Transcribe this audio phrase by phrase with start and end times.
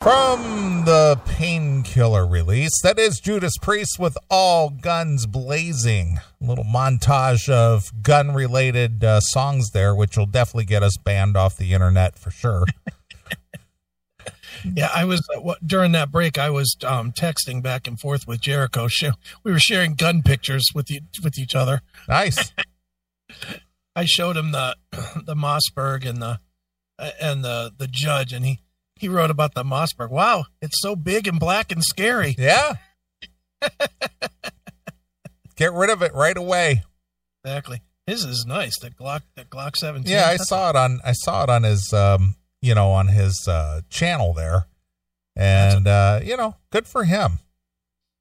[0.00, 6.18] From the painkiller release, that is Judas Priest with All Guns Blazing.
[6.40, 11.36] A little montage of gun related uh, songs there, which will definitely get us banned
[11.36, 12.64] off the internet for sure.
[14.74, 16.38] yeah, I was uh, during that break.
[16.38, 18.88] I was um, texting back and forth with Jericho.
[19.44, 21.82] We were sharing gun pictures with the, with each other.
[22.08, 22.52] Nice.
[23.96, 24.76] I showed him the
[25.24, 26.40] the Mossberg and the
[27.20, 28.60] and the the judge, and he
[29.00, 30.10] he wrote about the Mossberg.
[30.10, 32.36] Wow, it's so big and black and scary.
[32.38, 32.74] Yeah.
[35.56, 36.84] Get rid of it right away.
[37.44, 37.80] Exactly.
[38.06, 38.78] His is nice.
[38.78, 40.10] The Glock, the Glock 17.
[40.10, 41.00] Yeah, I saw it on.
[41.04, 44.66] I saw it on his, um, you know, on his uh, channel there,
[45.36, 47.38] and uh, you know, good for him.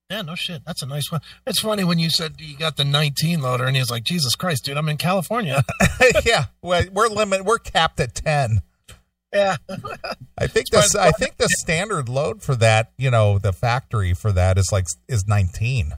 [0.09, 0.63] Yeah, no shit.
[0.66, 1.21] That's a nice one.
[1.45, 4.35] It's funny when you said you got the 19 loader, and he was like, "Jesus
[4.35, 5.63] Christ, dude, I'm in California."
[6.25, 7.45] yeah, we're, we're limit.
[7.45, 8.61] We're capped at 10.
[9.33, 9.57] Yeah.
[10.38, 14.31] I think the I think the standard load for that, you know, the factory for
[14.31, 15.94] that is like is 19.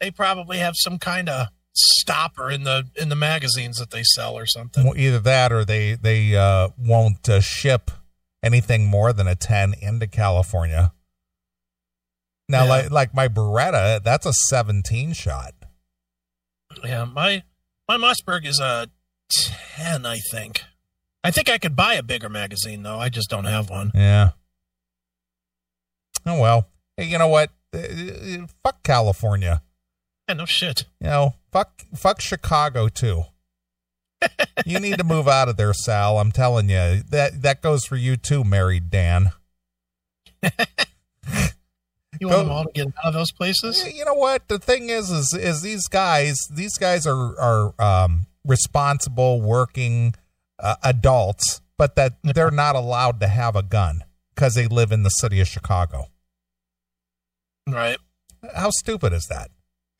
[0.00, 4.34] They probably have some kind of stopper in the in the magazines that they sell
[4.34, 4.84] or something.
[4.84, 7.90] Well, either that or they they uh, won't uh, ship
[8.42, 10.92] anything more than a 10 into California.
[12.48, 12.70] Now, yeah.
[12.70, 15.54] like like my Beretta, that's a 17 shot.
[16.84, 17.42] Yeah, my
[17.88, 18.88] my Mossberg is a
[19.76, 20.62] 10, I think.
[21.24, 22.98] I think I could buy a bigger magazine though.
[22.98, 23.90] I just don't have one.
[23.94, 24.30] Yeah.
[26.26, 26.68] Oh well.
[26.98, 27.50] Hey, you know what?
[27.74, 29.62] Uh, uh, fuck California.
[30.28, 30.84] Yeah, no shit.
[31.00, 33.24] You know, fuck fuck Chicago too.
[34.66, 36.18] you need to move out of there, Sal.
[36.18, 37.02] I'm telling you.
[37.08, 39.32] That that goes for you too, married Dan.
[40.42, 43.82] you want them all to get out of those places?
[43.94, 44.48] You know what?
[44.48, 46.36] The thing is, is is these guys?
[46.50, 50.14] These guys are are um, responsible, working
[50.64, 54.02] uh, adults, but that they're not allowed to have a gun
[54.34, 56.06] because they live in the city of Chicago.
[57.68, 57.98] Right.
[58.54, 59.50] How stupid is that?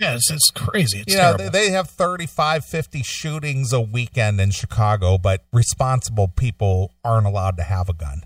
[0.01, 1.01] Yeah, it's, it's crazy.
[1.01, 6.29] It's you know, they, they have 35, 50 shootings a weekend in Chicago, but responsible
[6.29, 8.23] people aren't allowed to have a gun.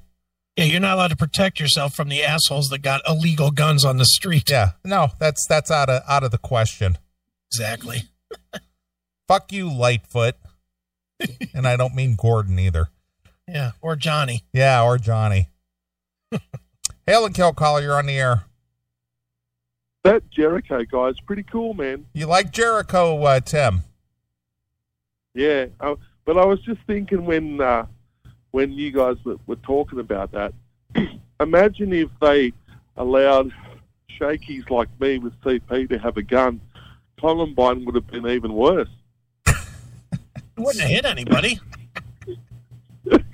[0.56, 3.98] Yeah, you're not allowed to protect yourself from the assholes that got illegal guns on
[3.98, 4.50] the street.
[4.50, 6.98] Yeah, no, that's that's out of out of the question.
[7.52, 8.02] Exactly.
[9.28, 10.34] Fuck you, Lightfoot
[11.54, 12.88] and I don't mean Gordon either.
[13.46, 14.44] Yeah, or Johnny.
[14.52, 15.48] Yeah, or Johnny.
[17.06, 18.44] Hail and kill caller, you're on the air.
[20.04, 22.06] That Jericho guy is pretty cool, man.
[22.12, 23.82] You like Jericho, uh, Tim?
[25.34, 27.86] Yeah, uh, but I was just thinking when uh,
[28.50, 30.52] when you guys were, were talking about that.
[31.40, 32.52] imagine if they
[32.96, 33.52] allowed
[34.18, 36.60] shakies like me with CP to have a gun.
[37.20, 38.88] Columbine would have been even worse
[40.58, 41.60] wouldn't have hit anybody.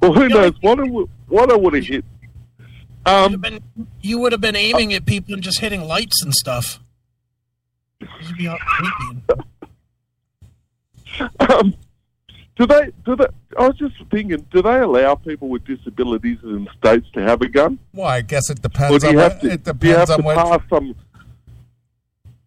[0.00, 0.54] well, who knows?
[0.60, 0.84] What I,
[1.28, 2.04] what I would have hit.
[3.04, 3.62] Um, been,
[4.00, 6.80] you would have been aiming at people and just hitting lights and stuff.
[11.40, 11.74] um,
[12.56, 12.92] do they?
[13.04, 13.26] Do they?
[13.58, 14.46] I was just thinking.
[14.52, 17.78] Do they allow people with disabilities in states to have a gun?
[17.92, 20.62] Well, I guess it depends on what, to, it depends on what.
[20.68, 20.94] Some,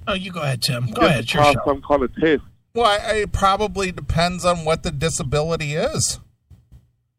[0.07, 0.87] oh, you go ahead, Tim.
[0.91, 1.27] Go ahead.
[1.27, 2.43] Pass some kind of test.
[2.75, 6.19] Well, it probably depends on what the disability is.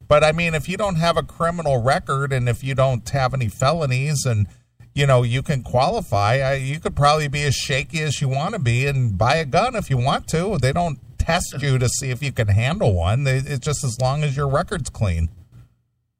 [0.06, 3.32] But I mean, if you don't have a criminal record and if you don't have
[3.32, 4.46] any felonies and
[4.94, 8.52] you know you can qualify, I, you could probably be as shaky as you want
[8.54, 10.58] to be and buy a gun if you want to.
[10.58, 13.24] They don't test you to see if you can handle one.
[13.24, 15.30] They, it's just as long as your record's clean.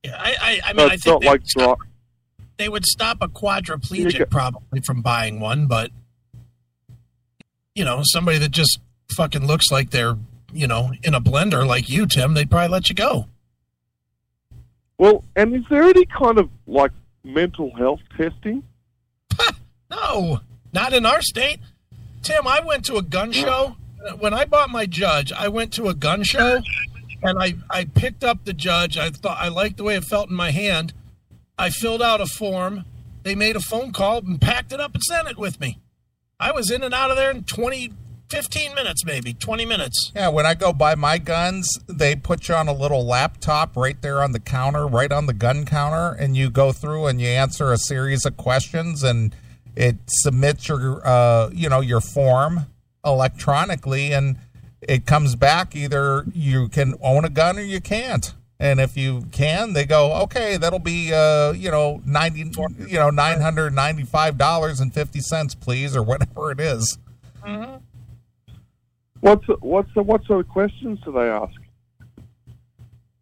[0.02, 1.78] Yeah, I, I, I mean, I think they, like would stop,
[2.56, 5.91] they would stop a quadriplegic probably from buying one, but
[7.75, 8.80] you know, somebody that just
[9.15, 10.17] fucking looks like they're,
[10.53, 13.27] you know, in a blender like you, Tim, they'd probably let you go.
[14.99, 18.62] Well, and is there any kind of like mental health testing?
[19.91, 20.41] no,
[20.72, 21.61] not in our state.
[22.22, 23.77] Tim, I went to a gun show.
[24.19, 26.62] When I bought my judge, I went to a gun show
[27.23, 28.97] and I, I picked up the judge.
[28.99, 30.93] I thought I liked the way it felt in my hand.
[31.59, 32.85] I filled out a form.
[33.23, 35.79] They made a phone call and packed it up and sent it with me.
[36.38, 37.93] I was in and out of there in 20,
[38.28, 40.12] 15 minutes, maybe 20 minutes.
[40.14, 44.00] Yeah, when I go buy my guns, they put you on a little laptop right
[44.02, 47.28] there on the counter, right on the gun counter, and you go through and you
[47.28, 49.34] answer a series of questions, and
[49.76, 52.67] it submits your, uh, you know, your form
[53.05, 54.37] electronically, and
[54.81, 58.34] it comes back either you can own a gun or you can't.
[58.58, 62.50] And if you can, they go, okay, that'll be, uh, you know, ninety,
[62.88, 66.99] you know, nine hundred ninety-five dollars and fifty cents, please, or whatever it is.
[67.44, 67.76] Mm-hmm.
[69.26, 71.61] What's what's the, what sort of questions do they ask?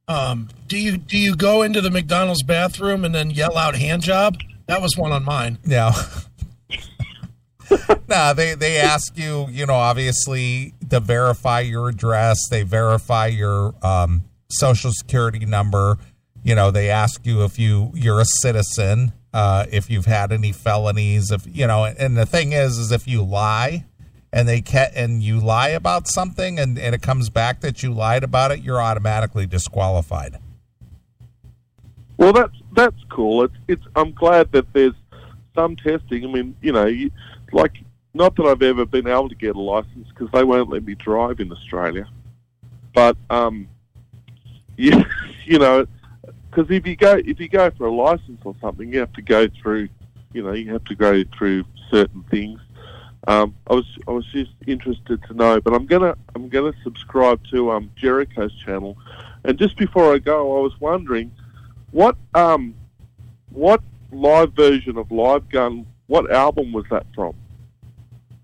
[0.07, 4.03] Um, do you do you go into the McDonald's bathroom and then yell out hand
[4.03, 4.37] job?
[4.67, 5.57] That was one on mine.
[5.65, 5.93] No.
[8.09, 12.39] no, they they ask you, you know, obviously to verify your address.
[12.51, 15.97] They verify your um, social security number.
[16.43, 20.53] You know, they ask you if you you're a citizen, uh, if you've had any
[20.53, 21.87] felonies, if you know.
[21.87, 23.87] And the thing is, is if you lie,
[24.35, 27.93] and they ca- and you lie about something, and and it comes back that you
[27.93, 30.39] lied about it, you're automatically disqualified.
[32.17, 33.45] Well, that's that's cool.
[33.45, 33.87] It's it's.
[33.95, 34.95] I'm glad that there's
[35.55, 36.25] some testing.
[36.25, 37.13] I mean, you know, you,
[37.53, 37.77] like
[38.13, 40.97] not that I've ever been able to get a license because they won't let me
[40.97, 42.09] drive in Australia.
[42.93, 43.69] But um,
[44.77, 45.05] you,
[45.45, 45.87] you know,
[46.51, 49.23] because if you go if you go for a license or something, you have to
[49.23, 49.91] go through,
[50.33, 52.59] you know, you have to go through certain things.
[53.27, 57.41] Um, I was I was just interested to know, but I'm gonna I'm gonna subscribe
[57.53, 58.97] to um, Jericho's channel.
[59.45, 61.31] And just before I go, I was wondering
[61.91, 62.75] what um
[63.51, 65.87] what live version of Love Gun?
[66.07, 67.35] What album was that from?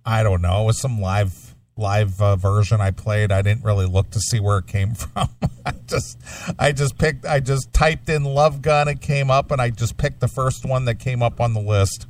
[0.05, 0.62] I don't know.
[0.62, 3.33] It was some live live uh, version I played.
[3.33, 5.29] I didn't really look to see where it came from.
[5.65, 6.19] I just
[6.59, 9.97] I just picked I just typed in Love Gun it came up and I just
[9.97, 12.06] picked the first one that came up on the list.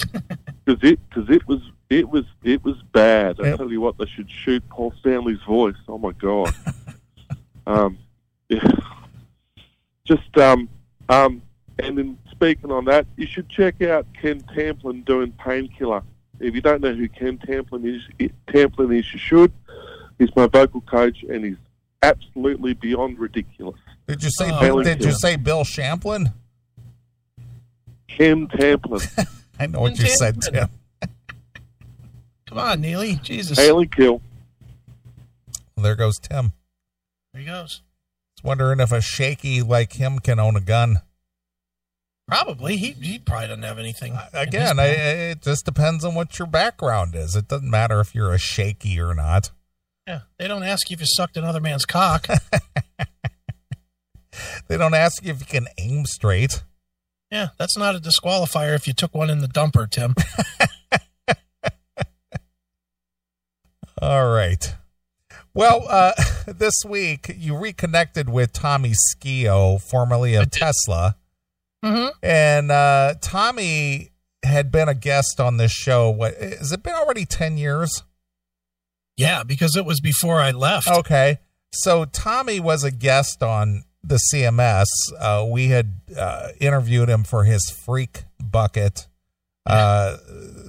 [0.66, 1.60] Cuz it cuz it was
[1.98, 3.40] it was it was bad.
[3.40, 3.56] I Yep.
[3.58, 5.76] tell you what, they should shoot Paul Stanley's voice.
[5.88, 6.54] Oh my god.
[7.66, 7.98] um
[8.48, 8.66] yeah.
[10.04, 10.68] just um
[11.08, 11.42] um
[11.78, 16.02] and then speaking on that, you should check out Ken Tamplin doing Painkiller.
[16.40, 18.02] If you don't know who Ken Tamplin is,
[18.48, 19.52] Tamplin is, you should.
[20.18, 21.56] He's my vocal coach, and he's
[22.02, 23.78] absolutely beyond ridiculous.
[24.06, 26.30] Did you say Oh, Bill, did you say Bill Champlin?
[28.08, 29.26] Ken Tamplin,
[29.58, 30.52] I know what Ken you said, Tamplin.
[30.60, 30.68] Tim.
[32.54, 33.16] Come on, Neely.
[33.16, 33.58] Jesus.
[33.58, 34.20] Haley Kill.
[35.76, 36.52] There goes Tim.
[37.32, 37.82] There he goes.
[38.36, 41.00] Just wondering if a shaky like him can own a gun.
[42.28, 42.76] Probably.
[42.76, 44.12] He he probably doesn't have anything.
[44.14, 45.18] in Again, I, bag.
[45.36, 47.34] it just depends on what your background is.
[47.36, 49.50] It doesn't matter if you're a shaky or not.
[50.06, 50.20] yeah.
[50.38, 52.26] They don't ask you if you sucked another man's cock.
[54.66, 56.64] They don't ask you if you can aim straight.
[57.30, 60.14] yeah, that's not a disqualifier if you took one in the dumper, Tim.
[64.00, 64.74] All right.
[65.54, 66.12] Well, uh,
[66.46, 70.50] this week you reconnected with Tommy Skeoch, formerly of.
[70.50, 71.16] Tesla.
[71.84, 72.08] mm-hmm.
[72.22, 74.10] And uh, Tommy
[74.42, 76.10] had been a guest on this show.
[76.10, 78.02] What has it been already 10 years?
[79.16, 80.88] Yeah, because it was before I left.
[80.88, 81.38] Okay.
[81.72, 84.86] So Tommy was a guest on the CMS.
[85.18, 89.06] Uh, we had uh, interviewed him for his Freak Bucket
[89.66, 90.16] uh,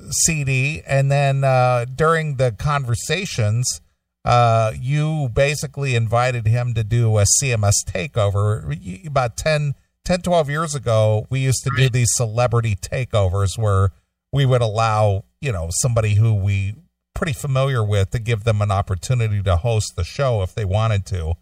[0.09, 0.81] CD.
[0.85, 3.81] And then uh, during the conversations,
[4.23, 9.05] uh, you basically invited him to do a CMS takeover.
[9.05, 13.91] About 10, 10 12 years ago, we used to do these celebrity takeovers where
[14.31, 16.75] we would allow, you know, somebody who we
[17.13, 21.05] pretty familiar with to give them an opportunity to host the show if they wanted
[21.05, 21.33] to.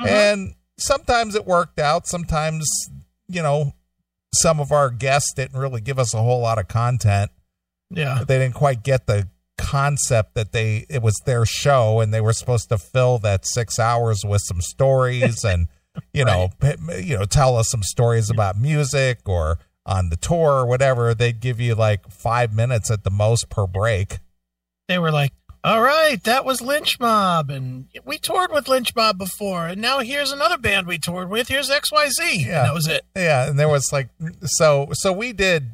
[0.00, 0.06] Mhm.
[0.06, 2.06] And sometimes it worked out.
[2.06, 2.68] Sometimes,
[3.26, 3.72] you know,
[4.34, 7.30] some of our guests didn't really give us a whole lot of content.
[7.90, 8.22] yeah.
[8.26, 12.32] They didn't quite get the concept that they it was their show and they were
[12.32, 15.68] supposed to fill that 6 hours with some stories and
[16.12, 20.54] you know, p- you know, tell us some stories about music or on the tour
[20.54, 21.14] or whatever.
[21.14, 24.18] They'd give you like 5 minutes at the most per break.
[24.88, 25.32] They were like,
[25.64, 27.48] all right, that was Lynch Mob.
[27.50, 29.66] And we toured with Lynch Mob before.
[29.66, 31.48] And now here's another band we toured with.
[31.48, 32.44] Here's XYZ.
[32.44, 32.64] Yeah.
[32.64, 33.04] That was it.
[33.16, 34.08] Yeah, and there was like
[34.44, 35.70] so so we did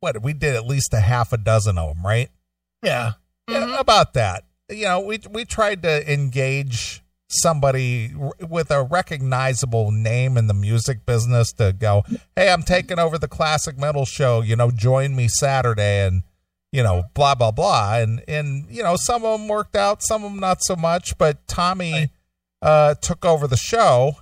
[0.00, 2.30] what we did at least a half a dozen of them, right?
[2.82, 3.12] Yeah.
[3.48, 3.80] Yeah, Mhm.
[3.80, 4.44] about that.
[4.70, 11.04] You know, we we tried to engage somebody with a recognizable name in the music
[11.06, 12.04] business to go,
[12.36, 16.22] "Hey, I'm taking over the classic metal show, you know, join me Saturday and
[16.72, 20.24] you know, blah blah blah." And and you know, some of them worked out, some
[20.24, 22.10] of them not so much, but Tommy Right.
[22.62, 24.16] uh took over the show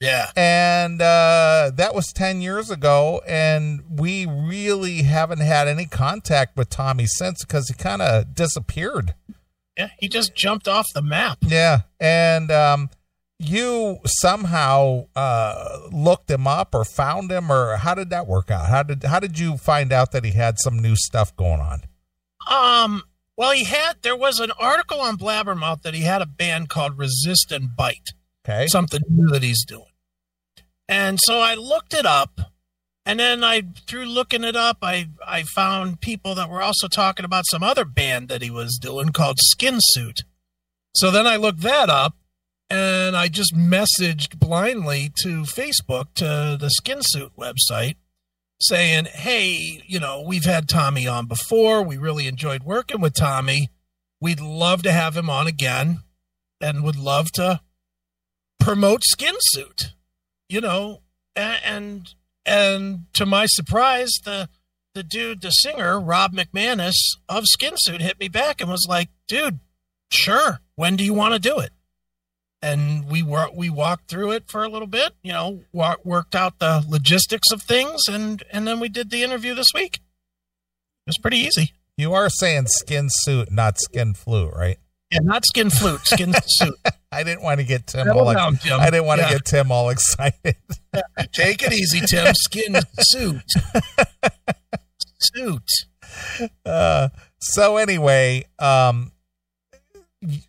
[0.00, 0.30] Yeah.
[0.36, 6.68] and uh, that was 10 years ago and we really haven't had any contact with
[6.68, 9.14] tommy since because he kind of disappeared
[9.78, 9.88] Yeah.
[9.98, 11.38] He just jumped off the map.
[11.40, 12.90] yeah and um,
[13.38, 18.68] you somehow uh, looked him up or found him or how did that work out
[18.68, 21.82] how did how did you find out that he had some new stuff going on
[22.48, 23.02] Um,
[23.36, 26.96] well, he had, there was an article on Blabbermouth that he had a band called
[26.98, 28.10] Resist and Bite.
[28.46, 29.90] okay something new that he's doing.
[30.88, 32.38] And so I looked it up,
[33.06, 37.24] and then I through looking it up, I I found people that were also talking
[37.24, 40.20] about some other band that he was doing called Skin Suit.
[40.94, 42.14] So then I looked that up,
[42.74, 47.94] and I just messaged blindly to Facebook to the Skin Suit website
[48.60, 51.84] saying, "Hey, you know, we've had Tommy on before.
[51.84, 53.70] We really enjoyed working with Tommy.
[54.20, 56.00] We'd love to have him on again,
[56.60, 57.60] and would love to
[58.58, 59.92] promote Skin Suit."
[60.48, 61.02] You know,
[61.36, 62.12] and
[62.44, 64.48] and to my surprise, the
[64.94, 66.94] the dude, the singer Rob McManus
[67.28, 69.60] of Skin Suit, hit me back and was like, "Dude,
[70.10, 70.60] sure.
[70.74, 71.73] When do you want to do it?"
[72.64, 76.34] And we were we walked through it for a little bit you know wa- worked
[76.34, 81.08] out the logistics of things and and then we did the interview this week it
[81.08, 84.78] was pretty easy You are saying skin suit, not skin flu, right?
[85.12, 86.74] yeah not skin flute skin suit
[87.12, 88.34] I didn't want to get Tim Settle all.
[88.34, 88.58] down.
[88.80, 90.56] I didn't want to get Tim all excited.
[91.32, 93.42] take it easy tim skin suit
[95.34, 95.70] suit
[96.64, 97.08] Uh,
[97.40, 99.12] so anyway, um,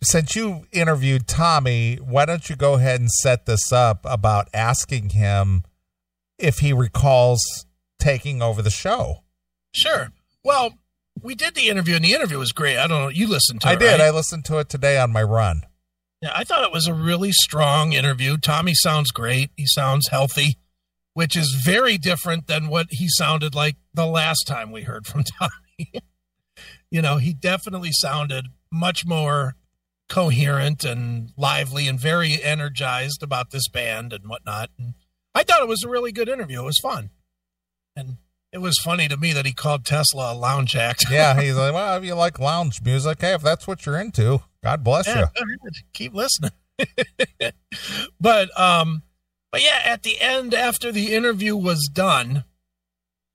[0.02, 5.10] since you interviewed Tommy, why don't you go ahead and set this up about asking
[5.10, 5.62] him
[6.38, 7.40] if he recalls
[7.98, 9.22] taking over the show?
[9.74, 10.10] sure
[10.42, 10.72] well
[11.22, 13.68] we did the interview and the interview was great i don't know you listened to
[13.68, 13.72] it.
[13.72, 13.90] I did.
[13.92, 14.00] right?
[14.00, 15.62] I listened to it today on my run.
[16.22, 18.38] Yeah, I thought it was a really strong interview.
[18.38, 19.50] Tommy sounds great.
[19.54, 20.56] He sounds healthy,
[21.12, 25.24] which is very different than what he sounded like the last time we heard from
[25.38, 25.92] Tommy.
[26.90, 29.56] you know, he definitely sounded much more
[30.08, 34.70] coherent and lively and very energized about this band and whatnot.
[34.78, 34.94] And
[35.34, 36.60] I thought it was a really good interview.
[36.60, 37.10] It was fun.
[37.94, 38.18] And
[38.52, 41.06] it was funny to me that he called Tesla a lounge act.
[41.10, 44.42] Yeah, he's like, well, if you like lounge music, hey, if that's what you're into,
[44.62, 45.70] God bless Yeah, you.
[45.92, 46.52] Keep listening.
[48.20, 49.02] but um
[49.50, 52.44] but yeah, at the end after the interview was done,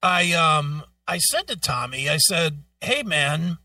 [0.03, 3.57] I um I said to Tommy, I said, "Hey man,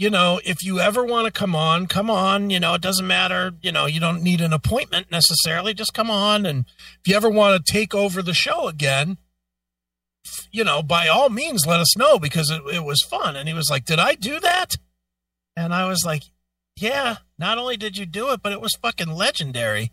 [0.00, 3.06] you know, if you ever want to come on, come on, you know, it doesn't
[3.06, 6.64] matter, you know, you don't need an appointment necessarily, just come on and
[7.00, 9.18] if you ever want to take over the show again,
[10.50, 13.54] you know, by all means let us know because it, it was fun." And he
[13.54, 14.76] was like, "Did I do that?"
[15.56, 16.24] And I was like,
[16.76, 19.92] yeah, not only did you do it, but it was fucking legendary.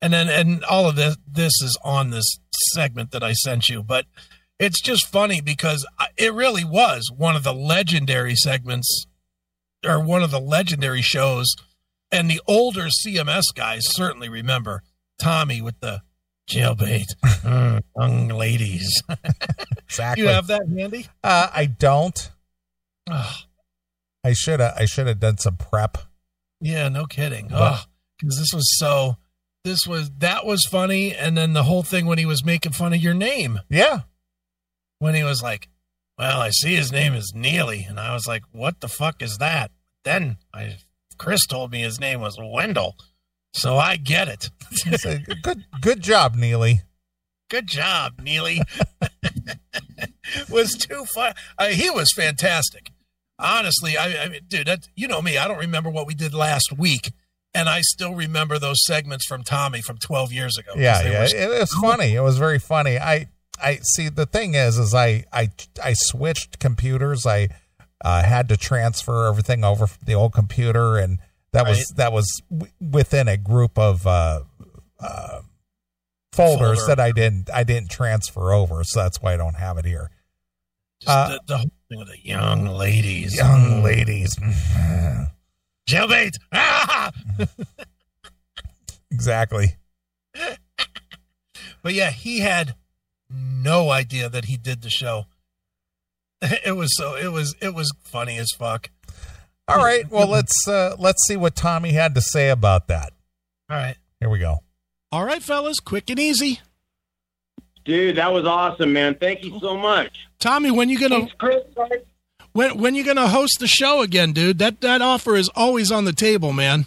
[0.00, 2.38] And then, and all of this, this is on this
[2.74, 4.06] segment that I sent you, but
[4.58, 5.86] it's just funny because
[6.16, 9.06] it really was one of the legendary segments
[9.86, 11.54] or one of the legendary shows.
[12.10, 14.82] And the older CMS guys certainly remember
[15.18, 16.00] Tommy with the
[16.50, 17.04] jailbait,
[17.42, 19.02] Mm, young ladies.
[19.84, 20.24] Exactly.
[20.24, 21.06] you have that handy?
[21.24, 22.30] uh, I don't.
[23.10, 23.36] Oh,
[24.22, 24.74] I should have.
[24.76, 25.96] I should have done some prep.
[26.60, 27.48] Yeah, no kidding.
[27.52, 27.82] Oh,
[28.20, 29.16] because this was so.
[29.64, 32.92] This was that was funny, and then the whole thing when he was making fun
[32.92, 34.00] of your name, Yeah.
[34.98, 35.68] when he was like,
[36.18, 39.38] "Well, I see his name is Neely," and I was like, "What the fuck is
[39.38, 39.70] that?"
[40.04, 40.76] Then I,
[41.18, 42.96] Chris told me his name was Wendell,
[43.52, 44.50] so I get it.
[44.98, 45.64] So, good.
[45.80, 46.82] Good job, Neely.
[47.50, 48.60] Good job, Neely.
[50.50, 51.34] was too fun.
[51.58, 52.90] I, uh, he was fantastic.
[53.38, 55.38] Honestly, I, I mean, dude, that, you know me.
[55.38, 57.12] I don't remember what we did last week,
[57.54, 60.72] and I still remember those segments from Tommy from 12 years ago.
[60.76, 61.20] Yeah, yeah.
[61.20, 62.14] were- It, was funny.
[62.14, 62.98] It was very funny.
[62.98, 63.28] I,
[63.62, 64.08] I see.
[64.08, 65.50] The thing is, is I, I,
[65.82, 67.26] I switched computers.
[67.26, 67.48] I
[68.04, 71.18] uh, had to transfer everything over from the old computer, and
[71.52, 74.40] that was that was w- within a group of uh,
[75.00, 75.40] uh,
[76.32, 76.86] folders Folder.
[76.86, 78.84] that I didn't I didn't transfer over.
[78.84, 80.10] So that's why I don't have it here.
[81.06, 83.36] uh, the, the whole thing with the young ladies.
[83.36, 83.82] Young Mm.
[83.82, 84.36] ladies.
[85.88, 86.36] Jailbait.
[86.52, 87.10] Ah!
[89.10, 89.76] exactly.
[91.80, 92.74] But yeah, he had
[93.30, 95.26] no idea that he did the show.
[96.64, 98.90] It was so it was it was funny as fuck.
[99.66, 100.08] All right.
[100.08, 103.12] Well, let's uh, let's see what Tommy had to say about that.
[103.68, 103.96] All right.
[104.20, 104.58] Here we go.
[105.10, 106.60] All right, fellas, quick and easy.
[107.84, 109.14] Dude, that was awesome, man.
[109.14, 110.28] Thank you so much.
[110.38, 111.62] Tommy, when you gonna Thanks, Chris.
[112.52, 114.58] when when you gonna host the show again, dude?
[114.58, 116.86] That that offer is always on the table, man.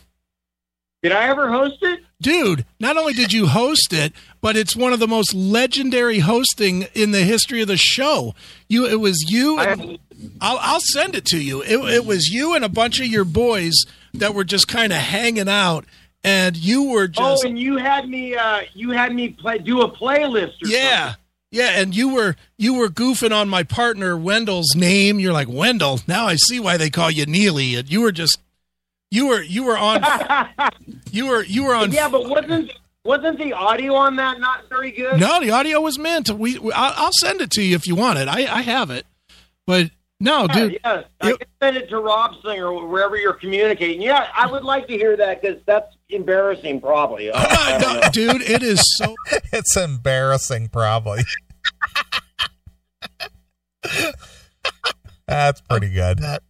[1.03, 2.01] Did I ever host it?
[2.21, 6.88] Dude, not only did you host it, but it's one of the most legendary hosting
[6.93, 8.36] in the history of the show.
[8.67, 9.60] You, it was you.
[9.60, 10.00] And,
[10.39, 11.62] I'll, I'll send it to you.
[11.62, 13.74] It, it was you and a bunch of your boys
[14.13, 15.86] that were just kind of hanging out,
[16.24, 18.36] and you were just oh, and you had me.
[18.36, 20.53] Uh, you had me play do a playlist.
[20.63, 21.15] Or yeah.
[21.53, 25.19] Yeah, and you were you were goofing on my partner Wendell's name.
[25.19, 26.00] You're like Wendell.
[26.07, 27.75] Now I see why they call you Neely.
[27.75, 28.38] And you were just
[29.10, 30.01] you were you were on
[31.12, 32.71] you were you were on yeah, but wasn't
[33.03, 35.20] wasn't the audio on that not very good?
[35.20, 36.29] No, the audio was meant.
[36.29, 38.27] We, we I'll, I'll send it to you if you want it.
[38.27, 39.05] I, I have it,
[39.65, 39.89] but
[40.20, 40.79] No, Yeah, dude.
[40.84, 41.05] yes.
[41.22, 44.01] I can send it to Rob Singer wherever you're communicating.
[44.01, 47.31] Yeah, I would like to hear that because that's embarrassing, probably.
[47.34, 48.01] I- I don't.
[48.01, 49.15] No, dude, it is so
[49.51, 51.22] It's embarrassing, probably.
[55.27, 56.20] That's pretty good.
[56.20, 56.43] That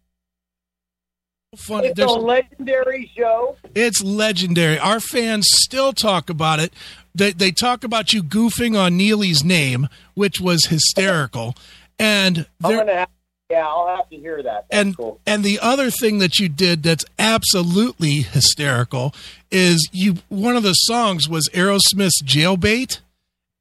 [1.56, 1.88] funny.
[1.88, 3.56] It's a legendary show.
[3.74, 4.78] it's legendary.
[4.78, 6.72] Our fans still talk about it.
[7.14, 11.54] They they talk about you goofing on Neely's name, which was hysterical.
[11.98, 13.08] And I'm gonna have,
[13.50, 14.66] yeah, I'll have to hear that.
[14.70, 15.20] That's and cool.
[15.26, 19.14] and the other thing that you did that's absolutely hysterical
[19.50, 23.00] is you one of the songs was Aerosmith's Jailbait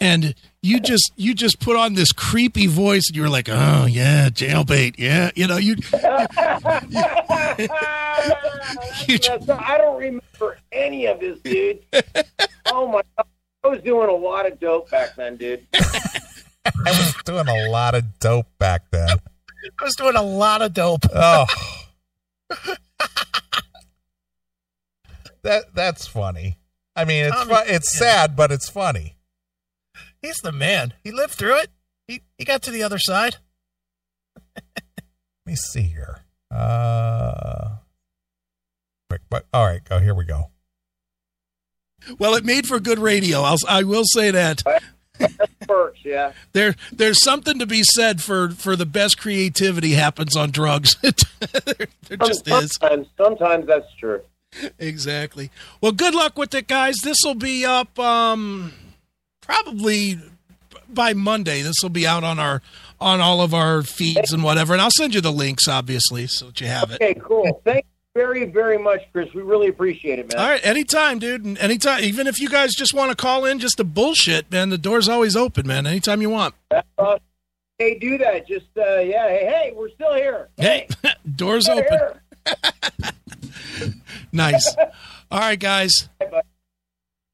[0.01, 3.85] and you just you just put on this creepy voice and you were like oh
[3.85, 5.75] yeah jailbait yeah you know you
[9.07, 11.79] You ju- Yes, I don't remember any of this, dude.
[12.67, 13.25] oh my god,
[13.63, 15.65] I was doing a lot of dope back then, dude.
[15.73, 19.09] I was doing a lot of dope back then.
[19.79, 21.05] I was doing a lot of dope.
[21.13, 21.45] Oh.
[25.43, 26.57] that that's funny.
[26.95, 29.15] I mean, it's Tommy- fu- it's sad, but it's funny.
[30.21, 30.93] He's the man.
[31.03, 31.69] He lived through it.
[32.07, 33.37] He he got to the other side.
[34.55, 34.83] Let
[35.45, 36.23] me see here.
[36.49, 37.77] Uh,
[39.09, 39.99] quick, but all right, go.
[39.99, 40.51] Here we go.
[42.19, 44.63] well it made for good radio I'll, I will say that
[45.67, 46.33] Perks, yeah.
[46.53, 51.87] there there's something to be said for for the best creativity happens on drugs there,
[52.07, 54.21] there just is Sometimes, sometimes that's true.
[54.79, 55.49] Exactly.
[55.79, 56.95] Well, good luck with it, guys.
[57.03, 58.73] This will be up um
[59.41, 60.19] probably
[60.89, 61.61] by Monday.
[61.61, 62.61] This will be out on our
[62.99, 64.73] on all of our feeds and whatever.
[64.73, 66.95] And I'll send you the links, obviously, so that you have it.
[66.95, 67.61] Okay, cool.
[67.65, 69.33] Thank you very, very much, Chris.
[69.33, 70.39] We really appreciate it, man.
[70.39, 71.43] All right, anytime, dude.
[71.43, 74.69] And anytime, even if you guys just want to call in just to bullshit, man,
[74.69, 75.87] the door's always open, man.
[75.87, 76.53] Anytime you want.
[76.69, 77.23] That's awesome.
[77.79, 78.47] Hey, do that.
[78.47, 79.27] Just uh, yeah.
[79.27, 80.49] Hey, hey, we're still here.
[80.57, 80.87] Hey,
[81.35, 82.19] door's we're open.
[84.31, 84.75] Nice.
[85.31, 86.09] All right, guys.
[86.19, 86.41] Bye,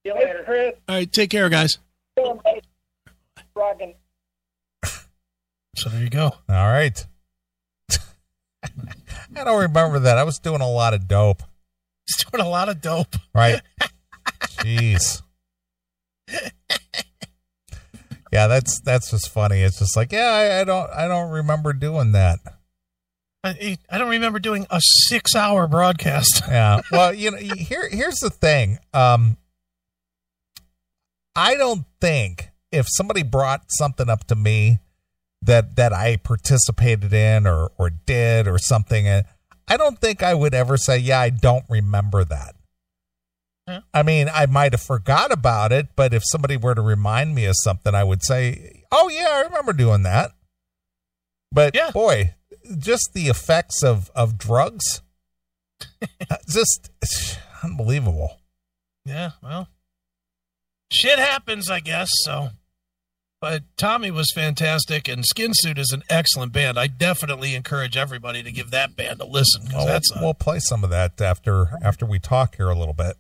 [0.03, 0.73] See you later, Chris.
[0.87, 1.77] All right, take care, guys.
[3.57, 3.95] Rockin'.
[5.75, 6.31] So there you go.
[6.49, 7.05] All right.
[8.63, 10.17] I don't remember that.
[10.17, 11.43] I was doing a lot of dope.
[12.07, 13.15] He's doing a lot of dope.
[13.35, 13.61] Right.
[14.57, 15.21] Jeez.
[18.31, 19.61] Yeah, that's that's just funny.
[19.61, 22.39] It's just like, yeah, I, I don't I don't remember doing that.
[23.43, 26.41] I, I don't remember doing a six-hour broadcast.
[26.49, 26.81] Yeah.
[26.91, 28.79] Well, you know, here here's the thing.
[28.93, 29.37] Um
[31.35, 34.79] I don't think if somebody brought something up to me
[35.41, 39.23] that that I participated in or or did or something, uh,
[39.67, 42.55] I don't think I would ever say, "Yeah, I don't remember that."
[43.67, 43.81] Yeah.
[43.93, 47.45] I mean, I might have forgot about it, but if somebody were to remind me
[47.45, 50.31] of something, I would say, "Oh yeah, I remember doing that."
[51.51, 51.91] But Yeah.
[51.91, 52.35] boy,
[52.77, 55.01] just the effects of of drugs,
[56.29, 56.89] uh, just
[57.63, 58.39] unbelievable.
[59.05, 59.67] Yeah, well,
[60.91, 62.09] shit happens, I guess.
[62.23, 62.49] So,
[63.39, 66.79] but Tommy was fantastic, and Skin Suit is an excellent band.
[66.79, 70.33] I definitely encourage everybody to give that band a listen Well, that's we'll, a, we'll
[70.33, 73.15] play some of that after after we talk here a little bit.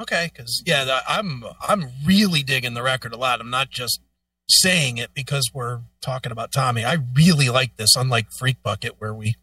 [0.00, 0.30] okay.
[0.32, 3.40] Because yeah, I'm I'm really digging the record a lot.
[3.40, 4.00] I'm not just
[4.48, 6.84] saying it because we're talking about Tommy.
[6.84, 9.36] I really like this, unlike Freak Bucket, where we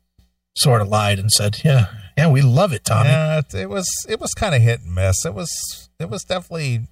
[0.58, 1.86] sort of lied and said, "Yeah,
[2.18, 4.94] yeah, we love it, Tommy." Yeah, it, it was it was kind of hit and
[4.96, 5.24] miss.
[5.26, 6.88] It was it was definitely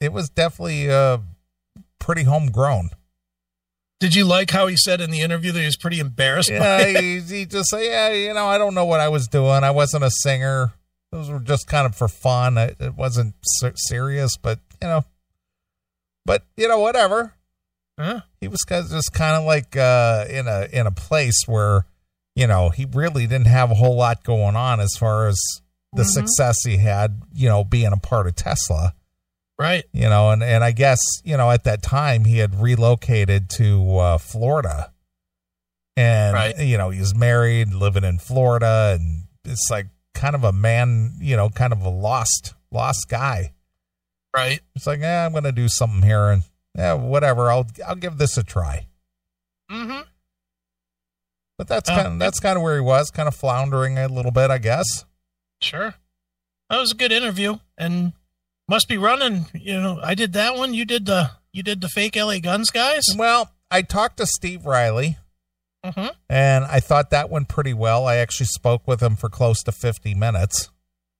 [0.00, 1.18] it was definitely uh
[2.06, 2.90] pretty homegrown.
[3.98, 6.50] Did you like how he said in the interview that he was pretty embarrassed?
[6.50, 7.02] Yeah, it?
[7.02, 9.64] he, he just say, yeah, you know, I don't know what I was doing.
[9.64, 10.72] I wasn't a singer.
[11.10, 12.58] Those were just kind of for fun.
[12.58, 15.04] It, it wasn't ser- serious, but you know,
[16.24, 17.32] but you know, whatever.
[17.98, 18.20] Huh?
[18.40, 21.86] He was just kind of like uh, in a in a place where
[22.34, 25.36] you know he really didn't have a whole lot going on as far as
[25.94, 26.06] the Mhm.
[26.06, 27.22] success he had.
[27.32, 28.92] You know, being a part of Tesla.
[29.58, 29.84] Right.
[29.92, 33.96] You know, and and I guess you know at that time he had relocated to
[33.98, 34.92] uh, Florida,
[35.96, 36.58] and Right.
[36.58, 41.36] you know he's married, living in Florida, and it's like kind of a man, you
[41.36, 43.52] know, kind of a lost lost guy.
[44.34, 44.60] Right.
[44.74, 46.42] It's like, eh, I'm going to do something here, and
[46.76, 47.50] yeah, whatever.
[47.50, 48.86] I'll I'll give this a try.
[49.70, 50.02] Mm-hmm.
[51.56, 54.08] But that's Oh, kind of, that's kind of where he was, kind of floundering a
[54.08, 55.06] little bit, I guess.
[55.62, 55.94] Sure.
[56.68, 58.12] That was a good interview and
[58.68, 59.46] must be running.
[59.54, 60.74] You know, I did that one.
[60.74, 63.04] You did the you did the fake LA Guns guys.
[63.16, 65.18] Well, I talked to Steve Riley,
[65.84, 66.08] Mm-hmm.
[66.28, 68.06] and I thought that went pretty well.
[68.06, 70.70] I actually spoke with him for close to 50 minutes.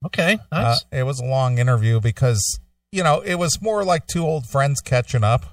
[0.05, 0.39] Okay.
[0.51, 0.85] Uh, Nice.
[0.91, 2.59] it was a long interview because
[2.91, 5.45] you know it was more like two old friends catching up.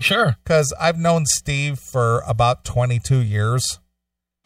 [0.00, 0.36] sure.
[0.44, 3.78] Because I've known Steve for about 22 years,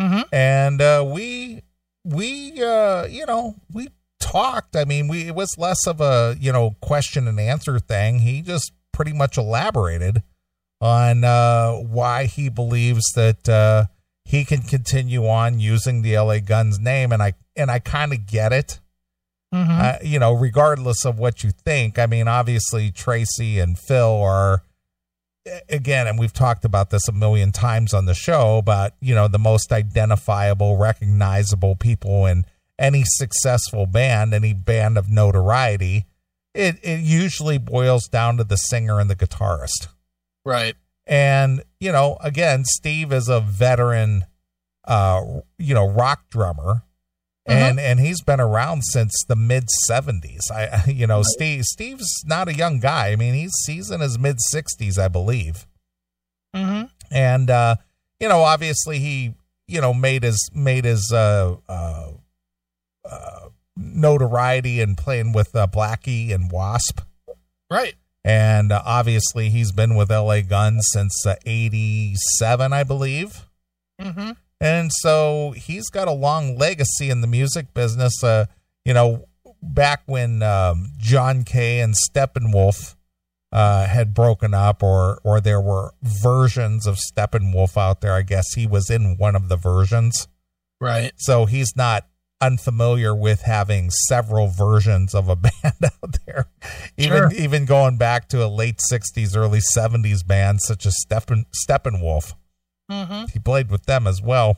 [0.00, 0.24] Mhm.
[0.32, 1.62] and uh, we
[2.04, 3.88] we uh, you know we
[4.20, 4.76] talked.
[4.76, 8.20] I mean, we it was less of a you know question and answer thing.
[8.20, 10.22] He just pretty much elaborated
[10.80, 13.86] on uh, why he believes that uh,
[14.24, 18.26] he can continue on using the LA Guns name, and I and I kind of
[18.26, 18.80] get it.
[19.54, 19.80] Mhm.
[19.80, 21.98] Uh, you know, regardless of what you think.
[21.98, 24.62] I mean, obviously Tracy and Phil are
[25.70, 29.28] again, and we've talked about this a million times on the show but you know
[29.28, 32.44] the most identifiable, recognizable people in
[32.78, 36.06] any successful band, any band of notoriety.
[36.54, 39.88] It it usually boils down to the singer and the guitarist.
[40.44, 40.76] right.
[41.06, 44.26] And, you know, again, Steve is a veteran
[44.88, 45.22] uh,
[45.58, 46.82] you know, rock drummer.
[47.50, 50.50] And and he's been around since the mid 70s.
[50.52, 53.08] I you know, Steve Steve's not a young guy.
[53.08, 55.66] I mean, he's he's in his mid 60s, I believe.
[56.54, 56.88] Mm-hmm.
[57.10, 57.76] And uh,
[58.20, 59.32] you know, obviously he,
[59.66, 62.08] you know, made his made his uh uh,
[63.10, 67.00] uh notoriety in playing with uh, Blackie and Wasp
[67.70, 67.94] Right.
[68.24, 73.44] and uh, obviously he's been with LA Guns since uh, 87 I believe
[74.00, 74.30] Mm-hmm.
[74.60, 78.46] and so he's got a long legacy in the music business uh
[78.84, 79.24] you know
[79.60, 82.94] back when um, John Kay and Steppenwolf
[83.50, 88.54] uh had broken up or or there were versions of Steppenwolf out there I guess
[88.54, 90.28] he was in one of the versions
[90.80, 91.10] Right.
[91.16, 92.06] so he's not
[92.40, 96.46] unfamiliar with having several versions of a band out there
[96.96, 97.32] even Sure.
[97.32, 102.34] even going back to a late 60s early 70s band such as Steppen Steppenwolf
[102.90, 103.26] Mm-hmm.
[103.32, 104.56] he played with them as well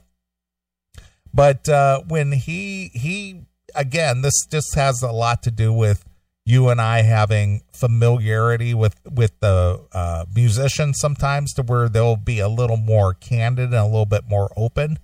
[1.35, 3.43] but uh when he he
[3.75, 6.05] again this just has a lot to do with
[6.47, 12.39] you and I having familiarity with with the uh musicians sometimes to where they'll be
[12.41, 14.99] a little more candid and a little bit more open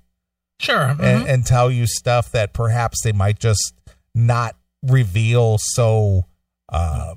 [0.58, 0.94] Sure.
[0.94, 1.00] mhm.
[1.00, 3.74] and, and tell you stuff that perhaps they might just
[4.14, 6.24] not reveal so
[6.70, 7.14] uh,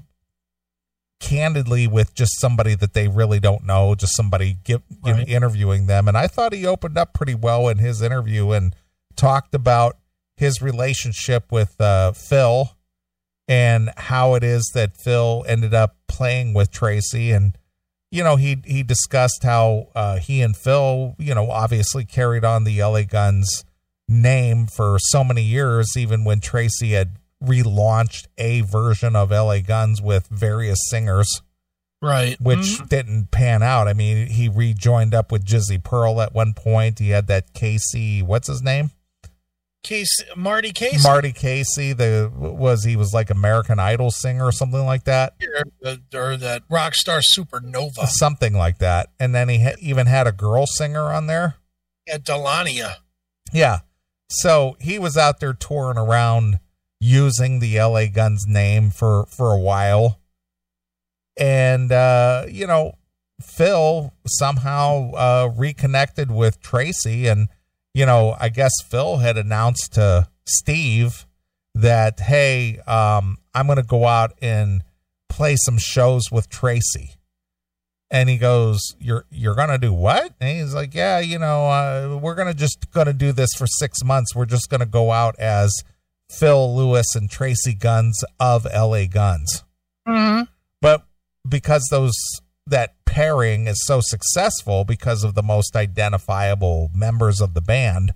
[1.19, 5.27] candidly with just somebody that they really don't know, just somebody give, you know, Right.
[5.29, 6.07] interviewing them.
[6.07, 8.73] And I thought he opened up pretty well in his interview and
[9.15, 9.97] talked about
[10.37, 12.71] his relationship with uh, Phil
[13.47, 17.57] and how it is that Phil ended up playing with Tracy and
[18.11, 22.63] you know he he discussed how uh, he and Phil you know obviously carried on
[22.63, 23.63] the LA Guns
[24.07, 30.01] name for so many years even when Tracy had relaunched a version of LA Guns
[30.01, 31.41] with various singers
[32.01, 32.39] right.
[32.41, 32.89] which Mhm.
[32.89, 37.09] didn't pan out I mean he rejoined up with Jizzy Pearl at one point he
[37.09, 38.91] had that Casey what's his name
[39.83, 41.01] Case Marty Casey.
[41.07, 45.33] Marty Casey the was he was like American Idol singer or something like that
[45.83, 50.27] or, or that rock star supernova something like that and then he ha- even had
[50.27, 51.55] a girl singer on there
[52.11, 52.95] at Delania.
[53.53, 53.79] Yeah.
[54.29, 56.59] So he was out there touring around
[56.99, 60.19] using the LA Guns name for for a while.
[61.37, 62.93] And uh, you know,
[63.41, 67.47] Phil somehow uh reconnected with Tracy and
[67.93, 71.25] you know, I guess Phil had announced to Steve
[71.75, 74.83] that hey, um I'm going to go out and
[75.27, 77.15] play some shows with Tracy.
[78.11, 80.33] And he goes you're you're gonna do what?
[80.41, 84.03] And he's like yeah you know uh, we're gonna just gonna do this for six
[84.03, 84.35] months.
[84.35, 85.71] We're just gonna go out as
[86.29, 89.63] phil lewis and tracy guns of la guns.
[90.07, 90.43] Mm-hmm.
[90.81, 91.03] but
[91.47, 92.15] because those
[92.69, 98.13] that pairing is so successful because of the most identifiable members of the band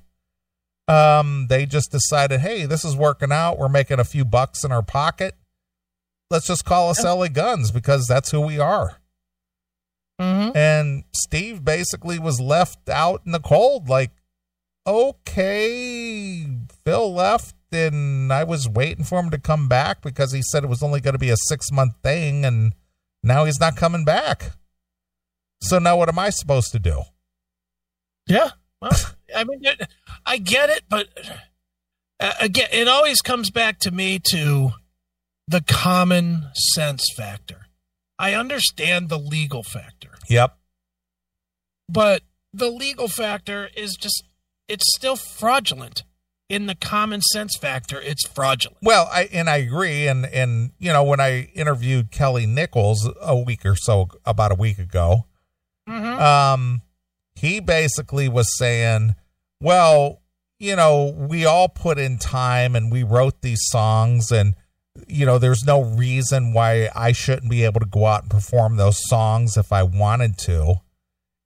[0.87, 4.71] um they just decided hey this is working out we're making a few bucks in
[4.71, 5.35] our pocket
[6.29, 8.97] let's just call us la guns because that's who we are
[10.21, 10.55] Mm-hmm.
[10.55, 13.89] and Steve basically was left out in the cold.
[13.89, 14.11] Like,
[14.85, 16.45] okay,
[16.85, 20.69] Phil left, and I was waiting for him to come back because he said it
[20.69, 22.73] was only going to be a six month thing, and
[23.23, 24.51] now he's not coming back.
[25.61, 27.03] So now what am I supposed to do?
[28.27, 28.49] Yeah.
[28.81, 28.91] Well,
[29.35, 29.81] I mean, it,
[30.25, 31.07] I get it, but
[32.19, 34.71] uh, again, it always comes back to me to
[35.47, 37.67] the common sense factor.
[38.19, 40.55] I understand the legal factor, Yep.
[41.89, 42.21] but
[42.53, 44.23] the legal factor is just,
[44.67, 46.03] it's still fraudulent.
[46.53, 48.77] In the common sense factor, it's fraudulent.
[48.81, 53.35] Well, I and I agree, and and you know when I interviewed Kelly Nickels a
[53.37, 55.25] week or so about a week ago,
[55.89, 56.21] Mm-hmm.
[56.21, 56.81] um,
[57.35, 59.15] he basically was saying,
[59.59, 60.21] well,
[60.59, 64.53] you know, we all put in time and we wrote these songs, and,
[65.07, 68.77] you know, there's no reason why I shouldn't be able to go out and perform
[68.77, 70.75] those songs if I wanted to.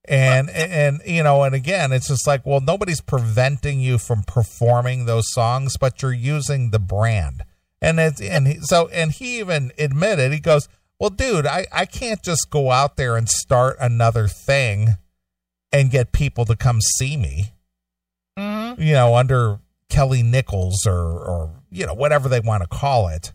[0.08, 5.06] And, and you know, and again, it's just like, well, nobody's preventing you from performing
[5.06, 7.43] those songs, but you're using the brand.
[7.82, 10.67] And it's and he, so and he even admitted he goes,
[11.00, 14.96] well, dude, I I can't just go out there and start another thing
[15.72, 17.54] and get people to come see me.
[18.39, 18.80] Mhm.
[18.80, 23.34] You know, under Kelly Nickels or or you know whatever they want to call it.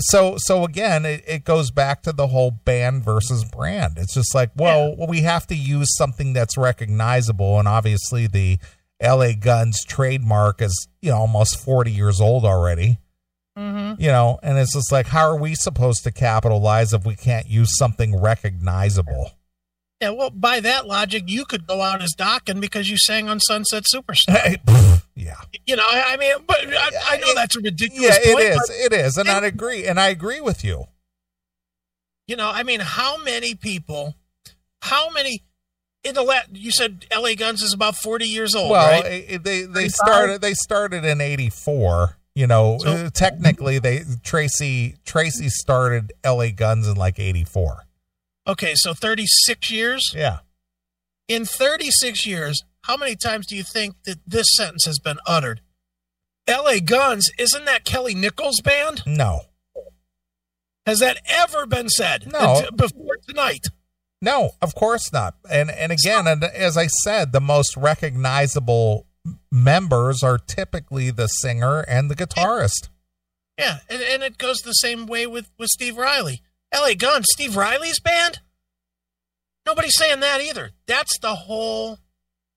[0.00, 3.96] So so again, it, it goes back to the whole band versus brand.
[3.96, 8.58] It's just like, well, we have to use something that's recognizable, and obviously the
[9.00, 9.34] L.A.
[9.34, 12.98] Guns trademark is you know almost forty years old already.
[13.56, 14.00] Mhm.
[14.00, 17.46] You know, and it's just like, how are we supposed to capitalize if we can't
[17.46, 19.30] use something recognizable?
[20.00, 23.38] Yeah, well, by that logic, you could go out as Dokken because you sang on
[23.38, 24.56] Sunset Superstar.
[25.24, 25.36] yeah.
[25.66, 28.44] You know, I I mean, but I, I know that's a ridiculous Yeah, it point.
[28.46, 28.56] is.
[28.68, 30.84] but, It is, and I agree, and I agree with you.
[32.26, 34.14] you know, I mean, how many people,
[34.82, 35.42] how many
[36.02, 37.34] in the la- you said L.A.
[37.34, 39.42] Guns is about forty years old, well, right?
[39.42, 42.18] they they started they started in '84.
[42.36, 46.50] You know, So- uh, technically, they Tracy Tracy started L.A.
[46.50, 47.84] Guns in like '84.
[48.46, 50.12] Okay, so thirty six years.
[50.14, 50.38] Yeah,
[51.28, 55.18] In thirty six years, how many times do you think that this sentence has been
[55.26, 55.60] uttered?
[56.46, 56.80] L.A.
[56.80, 59.02] Guns isn't that Kelly Nickels band?
[59.06, 59.40] no,
[60.86, 62.30] Has that ever been said?
[62.30, 62.62] No.
[62.76, 63.66] Before tonight.
[64.20, 65.34] no, of course not.
[65.50, 69.06] And and again, and as I said, the most recognizable
[69.50, 72.88] members are typically the singer and the guitarist.
[73.58, 76.42] Yeah, and, and it goes the same way with, with Steve Riley.
[76.74, 78.40] LA Guns, Steve Riley's band?
[79.64, 80.72] Nobody's saying that either.
[80.86, 81.98] That's the whole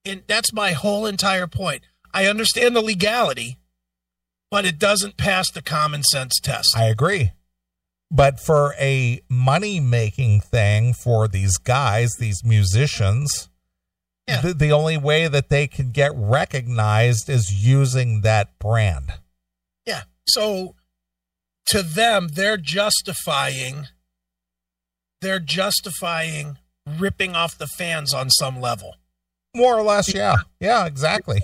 [0.08, 1.82] in that's my whole entire point.
[2.12, 3.58] I understand the legality,
[4.50, 6.68] but it doesn't pass the common sense test.
[6.76, 7.32] I agree.
[8.10, 13.50] But for a money making thing for these guys, these musicians,
[14.26, 14.40] Yeah.
[14.40, 19.12] the, the only way that they can get recognized is using that brand.
[19.84, 20.04] yeah.
[20.26, 20.74] So
[21.68, 23.86] to them, they're justifying
[25.20, 28.94] they're justifying ripping off the fans on some level
[29.54, 30.36] More or less, yeah.
[30.60, 31.40] Yeah, exactly.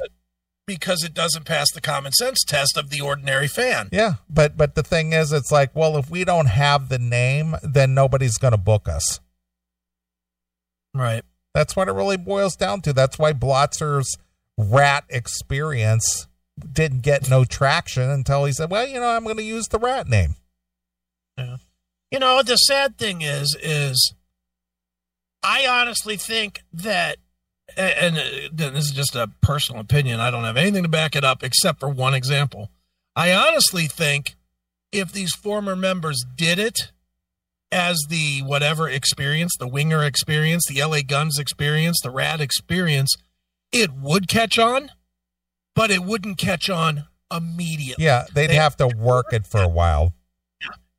[0.67, 3.89] because it doesn't pass the common sense test of the ordinary fan.
[3.93, 4.15] Yeah.
[4.31, 7.95] But but the thing is it's like, well, if we don't have the name, then
[7.95, 9.21] nobody's gonna book us.
[10.95, 11.23] Right.
[11.55, 12.93] That's what it really boils down to.
[12.93, 14.17] That's why Blotzer's
[14.57, 16.27] Ratt experience
[16.73, 20.09] didn't get no traction until he said, Well, you know, I'm gonna use the Ratt
[20.09, 20.37] name.
[21.37, 21.57] Yeah.
[22.11, 24.15] You know, the sad thing is, is
[25.43, 27.17] I honestly think that,
[27.77, 28.23] and uh,
[28.53, 30.21] this is just a personal opinion.
[30.21, 32.71] I don't have anything to back it up except for one example.
[33.17, 34.35] I honestly think
[34.93, 36.93] if these former members did it
[37.73, 43.15] as the whatever experience, the Winger experience, the LA Guns experience, the Ratt experience,
[43.73, 44.91] it would catch on,
[45.75, 48.05] but it wouldn't catch on immediately.
[48.05, 50.13] Yeah, they'd They- have to work it for a while.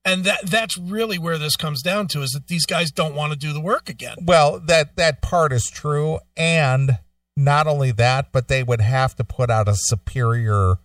[0.06, 3.34] And that that's really where this comes down to is that these guys don't want
[3.34, 4.18] to do the work again.
[4.22, 7.00] Well, that that part is true, and
[7.36, 10.76] not only that, but they would have to put out a superior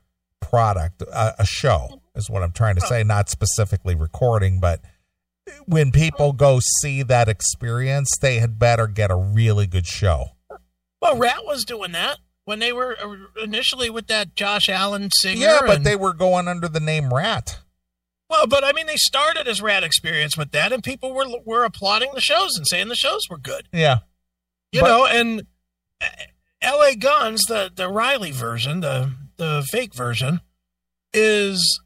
[0.41, 3.05] product, a, a show, is what I'm trying to say.
[3.05, 4.81] Not specifically recording, but
[5.67, 10.31] when people go see that experience, they had better get a really good show.
[11.01, 15.41] Well, Ratt was doing that when they were uh, initially with that Josh Alan singer.
[15.41, 17.61] Yeah, but and- they were going under the name Ratt.
[18.31, 21.65] Well, but I mean, they started as Ratt Experience with that, and people were were
[21.65, 23.69] applauding the shows and saying the shows were good.
[23.73, 23.99] Yeah,
[24.73, 25.47] You But- know, and
[26.01, 26.07] uh,
[26.63, 26.95] L.A.
[26.95, 30.41] Guns, the the Riley version, the the fake version,
[31.13, 31.81] is.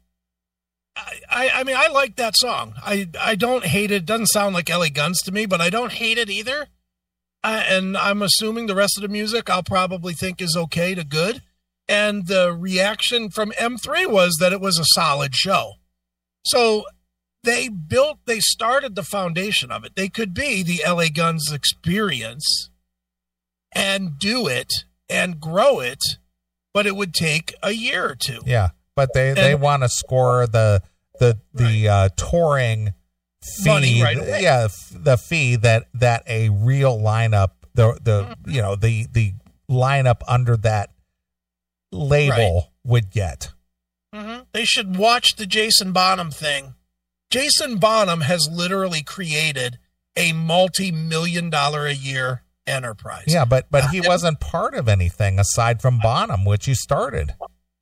[1.29, 2.75] I, I mean I like that song.
[2.77, 3.95] I I don't hate it.
[4.03, 6.67] it doesn't sound like LA Guns to me, but I don't hate it either.
[7.43, 11.03] Uh, and I'm assuming the rest of the music I'll probably think is okay to
[11.03, 11.41] good.
[11.89, 15.73] And the reaction from M3 was that it was a solid show.
[16.45, 16.85] So
[17.43, 19.95] they built, they started the foundation of it.
[19.95, 22.69] They could be the LA Guns experience
[23.73, 24.71] and do it
[25.09, 25.99] and grow it,
[26.73, 28.39] but it would take a year or two.
[28.45, 30.81] yeah, but they they want to score the
[31.19, 32.93] the the uh, touring
[33.63, 33.69] fee.
[33.69, 34.39] Money right away.
[34.41, 39.33] Yeah, f- the fee that that a real lineup, the the you know the the
[39.69, 40.91] lineup under that
[41.91, 43.51] label would get.
[44.15, 46.75] Hmm They should watch the Jason Bonham thing.
[47.29, 49.77] Jason Bonham has literally created
[50.15, 53.25] a multi-million dollar a year enterprise.
[53.27, 57.35] Yeah, but but he wasn't part of anything aside from Bonham, which he started.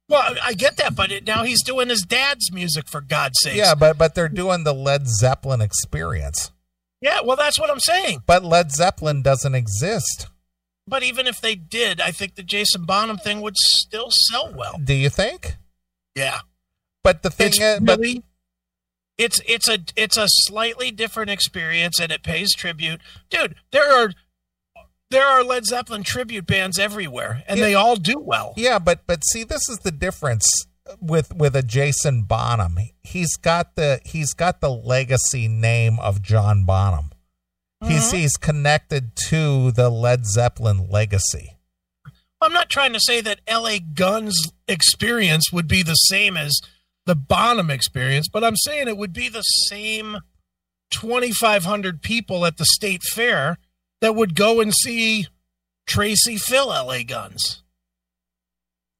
[0.09, 3.55] Well, I get that, but it, now he's doing his dad's music for God's sake.
[3.55, 6.51] Yeah, but but they're doing the Led Zeppelin experience.
[7.01, 8.23] Yeah, well, that's what I'm saying.
[8.25, 10.27] But Led Zeppelin doesn't exist.
[10.87, 14.79] But even if they did, I think the Jason Bonham thing would still sell well.
[14.83, 15.55] Do you think?
[16.15, 16.39] Yeah.
[17.03, 17.99] But the thing it's is, but
[19.17, 23.01] it's it's a it's a slightly different experience and it pays tribute.
[23.29, 24.11] Dude, there are
[25.09, 27.65] there are Led Zeppelin tribute bands everywhere and Yeah.
[27.65, 28.53] they all do well.
[28.57, 30.45] yeah, but but see, this is the difference
[30.99, 32.77] with with a Jason Bonham.
[33.01, 37.11] He's got the he's got the legacy name of John Bonham.
[37.85, 38.15] He's Mm-hmm.
[38.17, 41.52] he's connected to the Led Zeppelin legacy.
[42.43, 46.59] I'm not trying to say that LA Guns experience would be the same as
[47.05, 50.19] the Bonham experience, but I'm saying it would be the same
[50.91, 53.57] 2,500 people at the state fair
[54.01, 55.27] that would go and see
[55.85, 57.63] Tracy Phil LA Guns.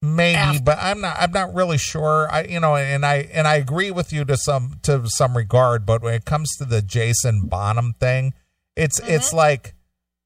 [0.02, 1.16] Maybe, After- but I'm not.
[1.18, 2.28] I'm not really sure.
[2.30, 5.86] I, you know, and I and I agree with you to some to some regard.
[5.86, 8.34] But when it comes to the Jason Bonham thing,
[8.76, 9.36] it's it's mm-hmm.
[9.38, 9.74] like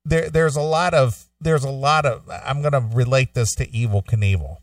[0.05, 2.29] there there's a lot of there's a lot of.
[2.29, 4.57] I'm going to relate this to Evel Knievel.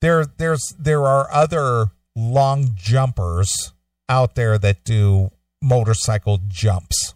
[0.00, 3.72] There there's there are other long jumpers
[4.08, 5.30] out there that do
[5.62, 7.14] motorcycle jumps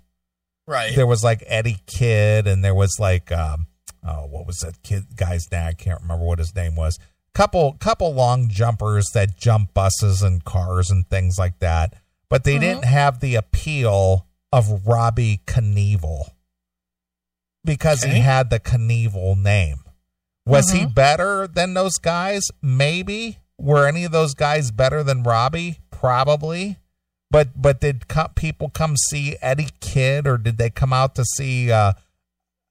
[0.68, 0.94] Right.
[0.96, 3.66] there was like Eddie Kidd, and there was like um,
[4.06, 5.66] oh, what was that kid guy's name?
[5.66, 6.98] I can't remember what his name was.
[7.34, 11.94] Couple couple long jumpers that jump buses and cars and things like that,
[12.30, 16.30] but they didn't have the appeal of Robbie Knievel
[17.66, 19.80] because he had the Knievel name.
[20.46, 22.44] Was he better than those guys?
[22.62, 23.38] Maybe.
[23.58, 25.80] Were any of those guys better than Robbie?
[25.90, 26.78] Probably.
[27.30, 31.24] But but did co- people come see Eddie Kidd or did they come out to
[31.24, 31.72] see?
[31.72, 31.94] Uh,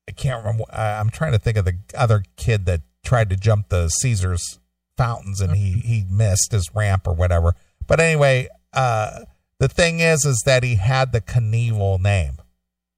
[0.07, 0.63] I can't remember.
[0.71, 4.59] I'm trying to think of the other kid that tried to jump the Caesars
[4.95, 7.53] fountains and he he missed his ramp or whatever.
[7.85, 9.21] But anyway, uh,
[9.59, 12.37] the thing is, is that he had the Knievel name.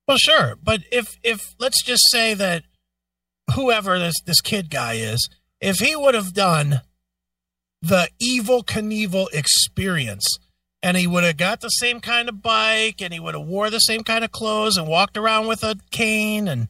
[0.07, 2.63] Well, sure, but if if let's just say that
[3.55, 5.27] whoever this this kid guy is,
[5.59, 6.81] if he would have done
[7.81, 10.25] the Evel Knievel experience,
[10.81, 13.69] and he would have got the same kind of bike, and he would have wore
[13.69, 16.69] the same kind of clothes, and walked around with a cane, and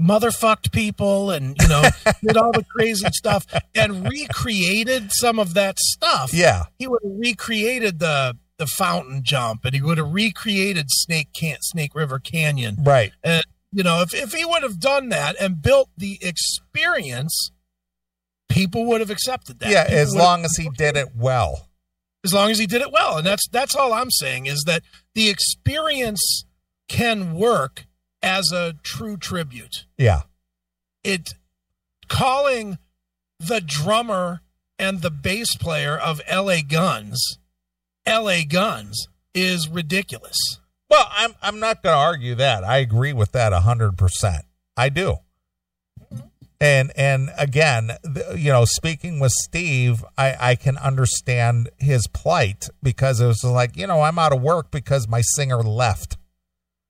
[0.00, 1.82] motherfucked people, and you know
[2.26, 7.12] did all the crazy stuff, and recreated some of that stuff Yeah, he would have
[7.18, 12.76] recreated the the fountain jump and he would have recreated Snake can Snake River Canyon.
[12.84, 13.10] right.
[13.24, 13.42] And
[13.72, 17.50] you know, if if he would have done that and built the experience,
[18.50, 19.70] people would have accepted that.
[19.70, 21.68] Yeah, People as long as he did it well.
[22.24, 23.16] as long as he did it well.
[23.16, 24.82] And that's that's all I'm saying is that
[25.14, 26.44] the experience
[26.88, 27.86] can work
[28.22, 29.86] as a true tribute.
[29.96, 30.22] Yeah.
[31.02, 31.34] It
[32.08, 32.76] calling
[33.38, 34.40] the drummer
[34.78, 37.38] and the bass player of LA Guns
[38.10, 40.36] LA Guns is ridiculous.
[40.88, 42.64] Well, I'm I'm not going to argue that.
[42.64, 44.44] I agree with that hundred percent.
[44.76, 45.16] I do.
[46.60, 52.68] And and again, th- you know, speaking with Steve, I I can understand his plight
[52.82, 56.18] because it was like, you know, I'm out of work because my singer left.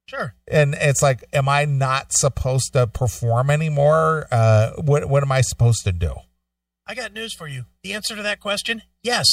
[0.06, 0.35] Sure.
[0.48, 4.26] And it's like, am I not supposed to perform anymore?
[4.33, 6.14] Uh, what what am I supposed to do?
[6.85, 7.66] I got news for you.
[7.85, 9.26] The answer to that question, yes.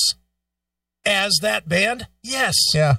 [1.07, 2.53] As that band, yes.
[2.73, 2.95] Yeah.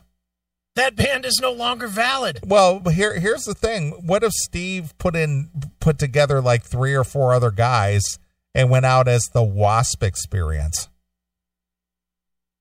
[0.75, 2.41] That band is no longer valid.
[2.47, 3.91] Well, here here's the thing.
[4.07, 8.19] What if Steve put in put together like three or four other guys
[8.55, 10.89] and went out as the Wasp experience?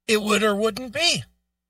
[0.08, 1.24] It would or wouldn't be.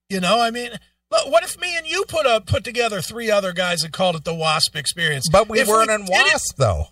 [0.09, 0.71] You know, I mean,
[1.11, 4.15] look, what if me and you put a put together three other guys and called
[4.15, 5.27] it the Wasp experience?
[5.29, 6.85] But we If weren't in did it- Wasp though.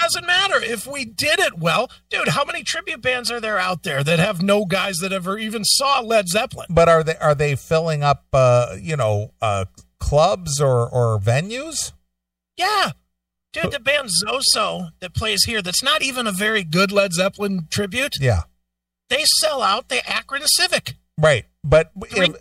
[0.00, 2.28] Doesn't matter if we did it well, dude.
[2.28, 5.64] How many tribute bands are there out there that have no guys that ever even
[5.64, 6.66] saw Led Zeppelin?
[6.70, 9.66] But are they are they filling up uh, you know, uh
[10.00, 11.92] clubs or or venues?
[12.56, 12.92] Yeah,
[13.52, 13.72] dude.
[13.72, 18.14] The band Zoso that plays here, that's not even a very good Led Zeppelin tribute.
[18.20, 18.42] Yeah.
[19.08, 20.96] They sell out the Akron Civic.
[21.18, 21.46] Right.
[21.68, 22.32] But if,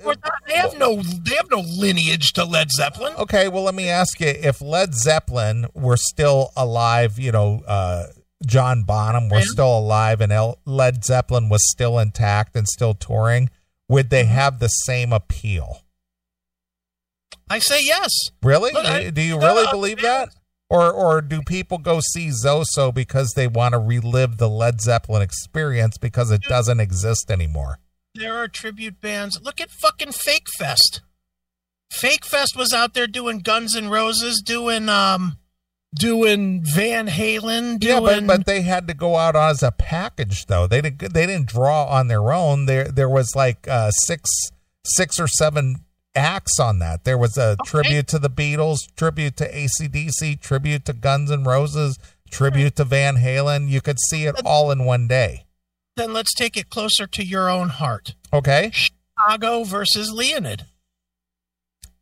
[0.48, 3.14] they have no they have no lineage to Led Zeppelin.
[3.18, 8.06] okay, well let me ask you if Led Zeppelin were still alive, you know, uh
[8.46, 9.46] John Bonham were Yeah.
[9.48, 13.50] still alive and El- Led Zeppelin was still intact and still touring,
[13.90, 15.82] would they have the same appeal?
[17.50, 18.12] I say yes.
[18.42, 18.72] Really?
[18.72, 20.30] Look, I- do you really uh, believe that?
[20.70, 25.22] Or or do people go see Zoso because they want to relive the Led Zeppelin
[25.22, 27.80] experience because it doesn't exist anymore?
[28.18, 29.40] There are tribute bands.
[29.42, 31.02] Look at fucking Fake Fest.
[31.92, 35.38] Fake Fest was out there doing Guns N' Roses, doing um,
[35.96, 40.68] doing Van Halen, Yeah, but but they had to go out as a package though.
[40.68, 42.66] They didn't they didn't draw on their own.
[42.66, 44.30] There there was like uh, six
[44.86, 45.78] six or seven
[46.16, 47.04] acts on that.
[47.04, 51.98] There was a tribute to the Beatles, tribute to ACDC, tribute to Guns N' Roses,
[52.30, 53.70] tribute to Van Halen.
[53.70, 55.46] You could see it all in one day.
[55.98, 58.14] Then let's take it closer to your own heart.
[58.32, 58.72] Okay.
[58.72, 60.66] Chicago versus Leonid.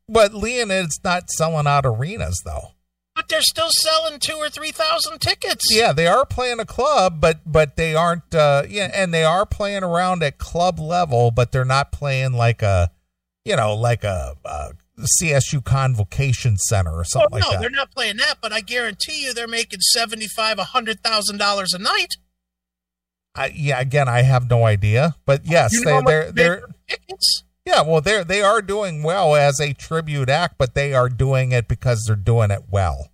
[0.07, 2.73] But Leonid's not selling out arenas, though.
[3.15, 5.63] But they're still selling two or three thousand tickets.
[5.71, 8.35] Yeah, they are playing a club, but but they aren't.
[8.35, 12.61] Uh, yeah, and they are playing around at club level, but they're not playing like
[12.61, 12.91] a,
[13.45, 14.71] you know, like a, a
[15.23, 17.55] CSU Convocation Center or something Oh, no, like that.
[17.55, 20.99] No, they're not playing that, but I guarantee you they're making seventy five, a hundred
[21.01, 22.15] thousand dollars a night.
[23.35, 26.63] I, yeah, again, I have no idea, but yes, You know they, they're they they're
[26.87, 27.43] tickets.
[27.65, 31.51] yeah, well, they're they are doing well as a tribute act, but they are doing
[31.51, 33.09] it because they're doing it well.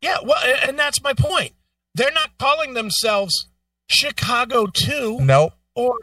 [0.00, 1.52] Yeah, well, and that's my point.
[1.94, 3.46] They're not calling themselves
[3.88, 5.52] Chicago Two Nope.
[5.74, 5.94] or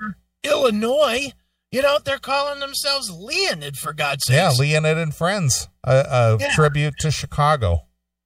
[0.43, 1.33] Illinois.
[1.71, 4.35] You know, they're calling themselves Leonid for God's sake.
[4.35, 6.51] Yeah, Leonid and Friends, a, a Yeah.
[6.53, 7.85] tribute to Chicago.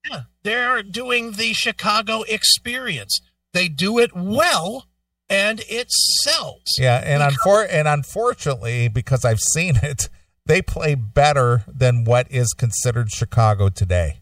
[0.10, 3.20] Yeah, they're doing the Chicago experience.
[3.54, 4.86] They do it well,
[5.30, 6.64] and it sells.
[6.78, 10.10] Yeah, and unfor- and unfortunately, because I've seen it,
[10.46, 14.20] they play better than what is considered Chicago today.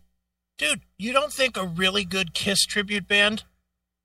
[0.57, 3.43] Dude, you don't think a really good Kiss tribute band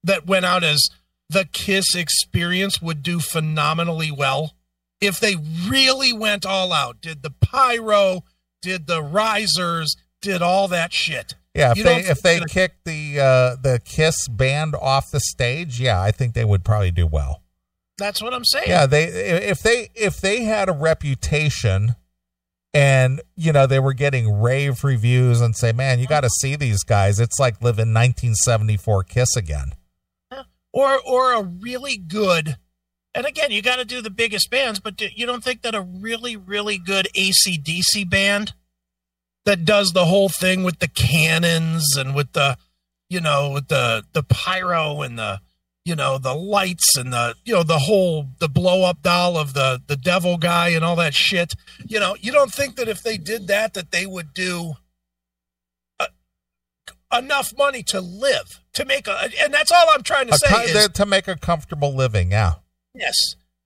[0.03, 0.89] that went out as
[1.29, 4.55] the Kiss experience would do phenomenally well?
[5.01, 5.37] If they
[5.69, 8.25] really went all out, did the pyro,
[8.63, 11.35] did the risers, did all that shit.
[11.57, 15.81] Yeah, if You they if they kicked the uh, the Kiss band off the stage,
[15.81, 17.43] yeah, I think they would probably do well.
[17.99, 18.69] That's what I'm saying.
[18.69, 21.95] Yeah, they if they if they had a reputation
[22.75, 26.57] and you know they were getting rave reviews and say, "Man, you got to see
[26.57, 27.19] these guys.
[27.19, 29.73] It's like living 1974 Kiss again."
[30.77, 32.59] or or a really good
[33.15, 35.75] and again you got to do the biggest bands but do, you don't think that
[35.75, 38.53] a really really good acdc band
[39.47, 42.59] that does the whole thing with the cannons and with the
[43.09, 45.41] you know with the the pyro and the
[45.85, 49.55] you know the lights and the you know the whole the blow up doll of
[49.55, 51.55] the the devil guy and all that shit
[51.87, 54.75] you know you don't think that if they did that that they would do
[56.01, 56.07] uh,
[57.17, 60.65] enough money to live to make a and that's all i'm trying to A say
[60.65, 62.55] is to make a comfortable living, yeah.
[62.93, 63.15] Yes.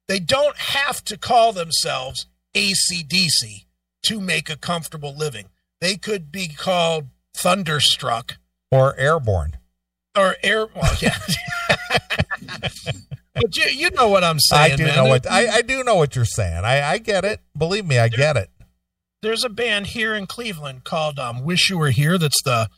[0.09, 3.67] They don't have to call themselves ACDC
[4.03, 5.47] to make a comfortable living.
[5.81, 8.37] They could be called Thunderstruck
[8.71, 9.57] Or airborne.
[10.17, 10.67] or Air.
[10.75, 11.17] Well, yeah.
[13.35, 14.97] but you, you know what I'm saying, I do man.
[14.97, 16.65] know what I, I do know what you're saying.
[16.65, 17.41] I, I get it.
[17.57, 18.51] Believe me, I get it.
[19.23, 22.69] There's a band here in Cleveland called um, "Wish You Were Here." That's the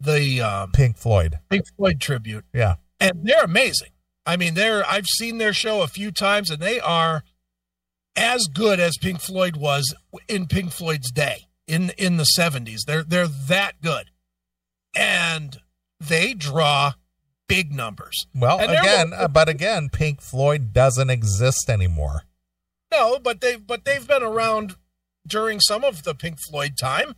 [0.00, 1.38] the um, Pink Floyd.
[1.50, 2.74] Pink Floyd tribute, Yeah.
[3.00, 3.90] and they're amazing.
[4.26, 7.22] I mean, they're I've seen their show a few times, and they are
[8.16, 9.94] as good as Pink Floyd was
[10.28, 12.80] in Pink Floyd's day in in the '70s.
[12.86, 14.10] They're they're that good,
[14.94, 15.60] and
[16.00, 16.92] they draw
[17.46, 18.26] big numbers.
[18.34, 22.22] Well, And again, uh, but again, Pink Floyd doesn't exist anymore.
[22.90, 24.76] No, but they but they've been around
[25.26, 27.14] during some of the Pink Floyd time.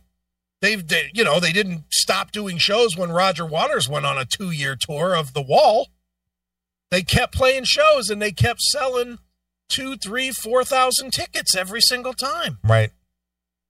[0.61, 4.25] They've they, you know they didn't stop doing shows when Roger Waters went on a
[4.25, 5.89] two year tour of the Wall.
[6.89, 9.19] They kept playing shows and they kept selling
[9.69, 12.57] two, three, four thousand tickets every single time.
[12.63, 12.91] Right.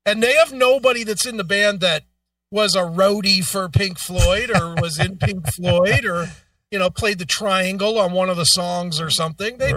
[0.08, 2.06] And they have nobody that's in the band that
[2.50, 6.30] was a roadie for Pink Floyd or was in Pink Floyd or
[6.72, 9.58] you know played the triangle on one of the songs or something.
[9.58, 9.74] They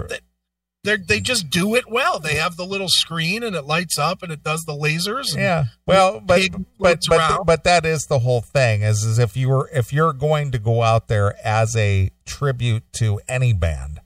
[0.85, 2.19] they they just do it well.
[2.19, 5.35] They have the little screen and it lights up and it does the lasers.
[5.35, 5.65] Yeah.
[5.85, 6.43] Well, but
[6.79, 8.83] but but, but that is the whole thing.
[8.83, 12.83] Is is if you were if you're going to go out there as a tribute
[12.93, 13.99] to any band,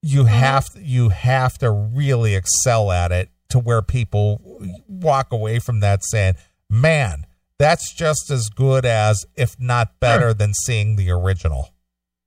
[0.00, 0.28] you mm-hmm.
[0.28, 6.04] have you have to really excel at it to where people walk away from that
[6.04, 6.34] saying,
[6.68, 7.24] "Man,
[7.56, 11.70] that's just as good as, if not better, than seeing the original."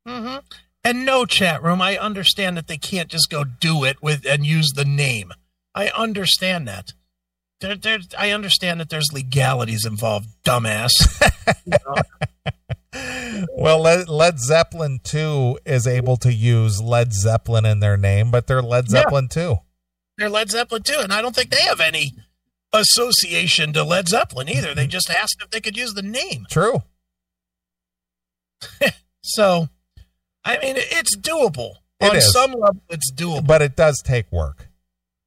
[0.07, 0.37] hmm
[0.85, 1.81] And no chat room.
[1.81, 5.33] I understand that they can't just go do it with and use the name.
[5.75, 6.93] I understand that.
[7.59, 7.99] There, there.
[8.17, 10.91] I understand that there's legalities involved, dumbass.
[13.55, 18.47] Well, Led, Led Zeppelin 2 is able to use Led Zeppelin in their name, but
[18.47, 19.01] they're Led Yeah.
[19.01, 19.57] Zeppelin 2.
[20.17, 22.13] They're Led Zeppelin too, and I don't think they have any
[22.73, 24.73] association to Led Zeppelin either.
[24.73, 26.45] They just asked if they could use the name.
[26.49, 26.83] True.
[29.27, 29.67] So,
[30.45, 31.73] I mean, it's doable.
[31.99, 32.31] It On is.
[32.31, 33.45] some level, it's doable.
[33.45, 34.69] But it does take work.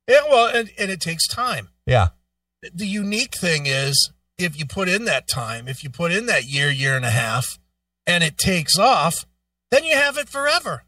[0.09, 1.69] Yeah, well, and, and it takes time.
[1.87, 2.09] Yeah.
[2.63, 6.47] The unique thing is if you put in that time, if you put in that
[6.47, 7.59] year, year and a half,
[8.07, 9.27] and it takes off,
[9.71, 10.85] then you have it forever.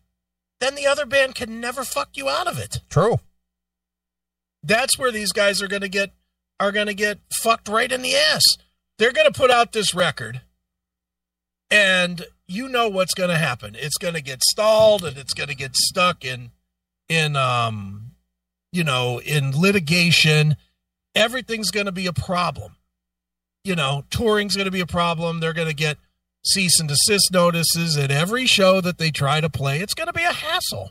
[0.58, 2.80] Then the other band can never fuck you out of it.
[2.88, 3.20] True.
[4.62, 6.12] That's where these guys are going to get
[6.60, 8.44] are going to get fucked right in the ass.
[8.98, 10.42] They're going to put out this record,
[11.70, 13.74] and you know what's going to happen.
[13.76, 16.52] It's going to get stalled, and it's going to get stuck in
[17.08, 18.12] in um,
[18.72, 20.56] you know, in litigation.
[21.14, 22.76] Everything's going to be a problem.
[23.64, 25.38] You know, touring's going to be a problem.
[25.38, 25.98] They're going to get
[26.44, 29.80] cease and desist notices at every show that they try to play.
[29.80, 30.90] It's going to be a hassle,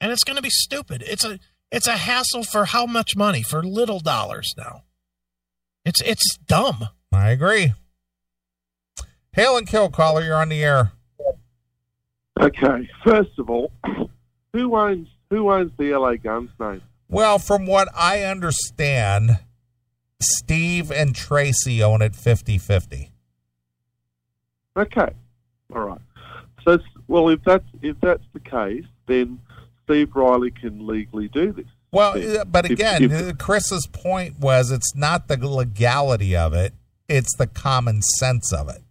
[0.00, 1.02] and it's going to be stupid.
[1.06, 1.38] It's a
[1.70, 3.42] it's a hassle for how much money?
[3.42, 4.82] For little dollars now.
[5.84, 6.88] It's it's dumb.
[7.12, 7.72] I agree.
[9.32, 10.92] Hail and kill caller, you're on the air.
[12.40, 13.70] Okay, first of all,
[14.52, 16.82] who owns who owns the LA Guns name?
[17.08, 19.38] Well, from what I understand,
[20.20, 23.12] Steve and Tracy own it 50 50.
[24.76, 25.08] Okay,
[25.74, 26.00] all right.
[26.64, 29.38] So, well, if that's if that's the case, then
[29.86, 31.66] Steve Riley can legally do this.
[31.92, 36.74] Well, uh, but again, if- uh, Chris's point was it's not the legality of it;
[37.08, 38.82] it's the common sense of it.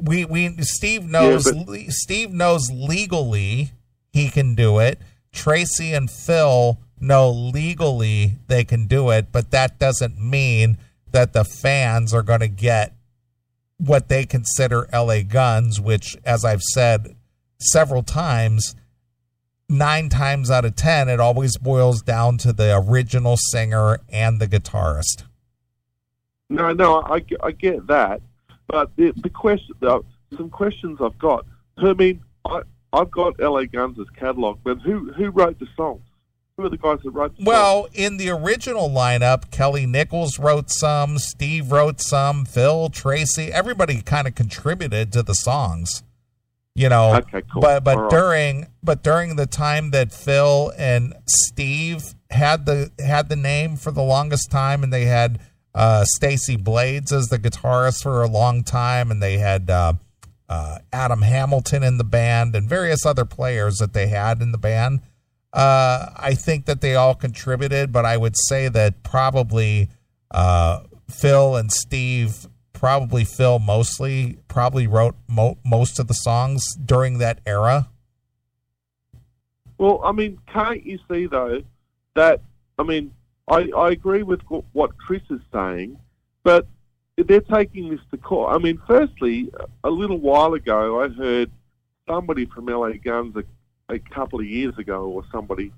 [0.00, 3.72] We we Steve knows but- le- Steve knows legally
[4.12, 4.98] he can do it.
[5.32, 10.78] Tracy and Phil know legally they can do it, but that doesn't mean
[11.12, 12.92] that the fans are going to get
[13.78, 17.14] what they consider LA guns, which, as I've said
[17.60, 18.74] several times,
[19.68, 24.46] nine times out of ten, it always boils down to the original singer and the
[24.46, 25.24] guitarist.
[26.48, 28.22] No, no, I, I get that,
[28.66, 30.00] but the, the question, uh,
[30.36, 31.44] some questions I've got.
[31.76, 32.62] I mean, I,
[32.92, 36.02] I've got LA Guns' as catalog, but who who wrote the songs?
[36.56, 37.46] Who are the guys that wrote the songs?
[37.46, 44.00] Well, in the original lineup, Kelly Nickels wrote some, Steve wrote some, Phil, Tracy, everybody
[44.02, 46.02] kind of contributed to the songs.
[46.78, 47.60] You know, Okay, cool.
[47.60, 48.10] but but All right.
[48.10, 53.90] during but during the time that Phil and Steve had the had the name for
[53.90, 55.40] the longest time, and they had
[55.74, 59.94] uh, Stacy Blades as the guitarist for a long time, and they had uh,
[60.48, 64.58] uh, Adam Hamilton in the band and various other players that they had in the
[64.58, 65.00] band.
[65.52, 69.88] Uh, I think that they all contributed, but I would say that probably
[70.30, 72.46] uh, Phil and Steve,
[72.78, 77.88] probably Phil mostly, probably wrote mo- most of the songs during that era.
[79.78, 81.62] Well, I mean, can't you see though
[82.14, 82.40] that
[82.78, 83.12] I mean,
[83.48, 84.40] I, I agree with
[84.72, 85.98] what Chris is saying,
[86.44, 86.66] but
[87.16, 88.54] they're taking this to court.
[88.54, 89.50] I mean, firstly,
[89.82, 91.50] a little while ago, I heard
[92.06, 93.44] somebody from LA Guns a,
[93.92, 95.72] a couple of years ago, or somebody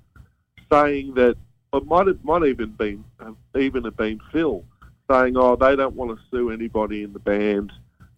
[0.71, 1.35] saying that
[1.73, 4.63] it might have, might even been um, even have been Phil
[5.11, 7.71] saying, "Oh, they don't want to sue anybody in the band."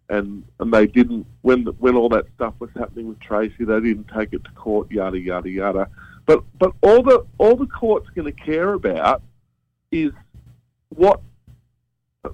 [0.10, 4.10] and and they didn't when when all that stuff was happening with Tracy, they didn't
[4.16, 5.90] take it to court, yada yada yada.
[6.26, 9.22] But but all the all the court's going to care about
[9.92, 10.12] is
[10.90, 11.22] what,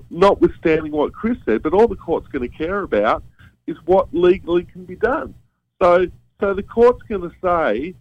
[0.10, 3.24] notwithstanding what Chris said, but all the court's going to care about
[3.68, 5.34] is what legally can be done.
[5.82, 6.08] So
[6.40, 7.94] so the court's going to say,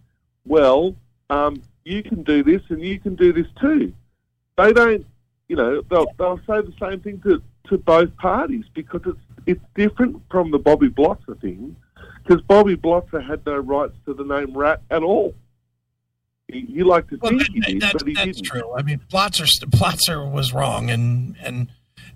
[0.45, 0.95] well,
[1.29, 3.93] um, you can do this and you can do this too.
[4.57, 5.05] They don't,
[5.49, 9.61] you know, they'll they'll say the same thing to to both parties because it's it's
[9.75, 11.75] different from the Bobby Blotzer thing
[12.23, 15.33] because Bobby Blotzer had no rights to the name Ratt at all.
[16.47, 18.45] He, he liked to Well, think that, he did, that- but he that's didn't.
[18.45, 18.73] true.
[18.75, 21.67] I mean, Blotzer Blotzer was wrong, and, and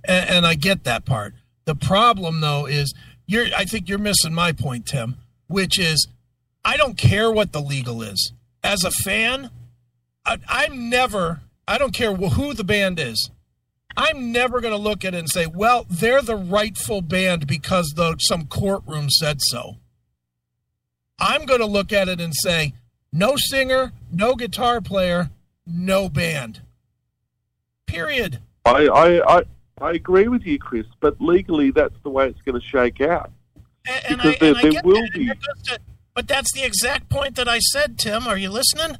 [0.05, 1.33] and and I get that part.
[1.65, 2.93] The problem, though, is
[3.25, 3.45] you're.
[3.55, 5.15] I think you're missing my point, Tim,
[5.47, 6.07] which is
[6.65, 8.31] I don't care what the legal is.
[8.63, 9.49] As a fan,
[10.25, 11.41] I, I'm never.
[11.67, 13.29] I don't care who the band is.
[13.95, 17.93] I'm never going to look at it and say, "Well, they're the rightful band because
[17.95, 19.77] the some courtroom said so."
[21.19, 22.73] I'm going to look at it and say,
[23.13, 25.29] no singer, no guitar player,
[25.65, 26.61] no band.
[27.85, 28.39] Period.
[28.65, 29.41] I, I, I,
[29.79, 33.31] I agree with you, Chris, but legally that's the way it's going to shake out.
[33.85, 35.11] And, Because I, there- and I there get will that.
[35.13, 35.79] Be- that goes to-
[36.15, 38.27] but that's the exact point that I said, Tim.
[38.27, 38.97] Are you listening?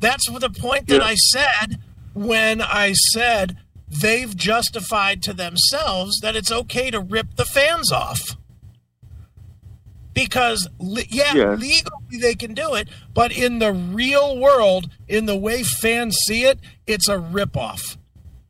[0.00, 1.04] That's the point that Yeah.
[1.06, 1.80] I said
[2.16, 3.58] when I said
[3.88, 8.36] they've justified to themselves that it's okay to rip the fans off.
[10.14, 11.54] Because, yeah, Yeah.
[11.56, 16.44] legally they can do it, but in the real world, in the way fans see
[16.44, 17.98] it, it's a ripoff.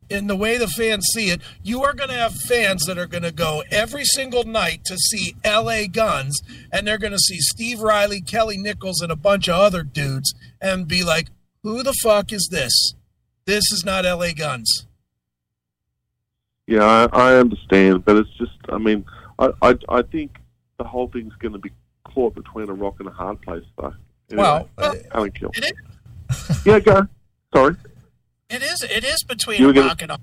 [0.09, 3.09] In the way the fans see it, you are going to have fans that are
[3.09, 6.39] going to go every single night to see LA Guns,
[6.71, 10.33] and they're going to see Steve Riley, Kelly Nickels, and a bunch of other dudes,
[10.61, 11.31] and be like,
[11.65, 12.95] who the fuck is this?
[13.47, 14.87] This is not LA Guns.
[16.67, 19.05] Yeah, I, I understand, but it's just, I mean,
[19.39, 20.39] I, I, I think
[20.79, 21.71] the whole thing's going to be
[22.05, 23.95] caught between a rock and a hard place, though.
[24.31, 25.53] Anyway, Well, uh, Alan Kill.
[26.65, 27.07] Yeah, go.
[27.55, 27.77] Sorry.
[28.51, 28.83] It is.
[28.83, 30.19] It is between a rock and a.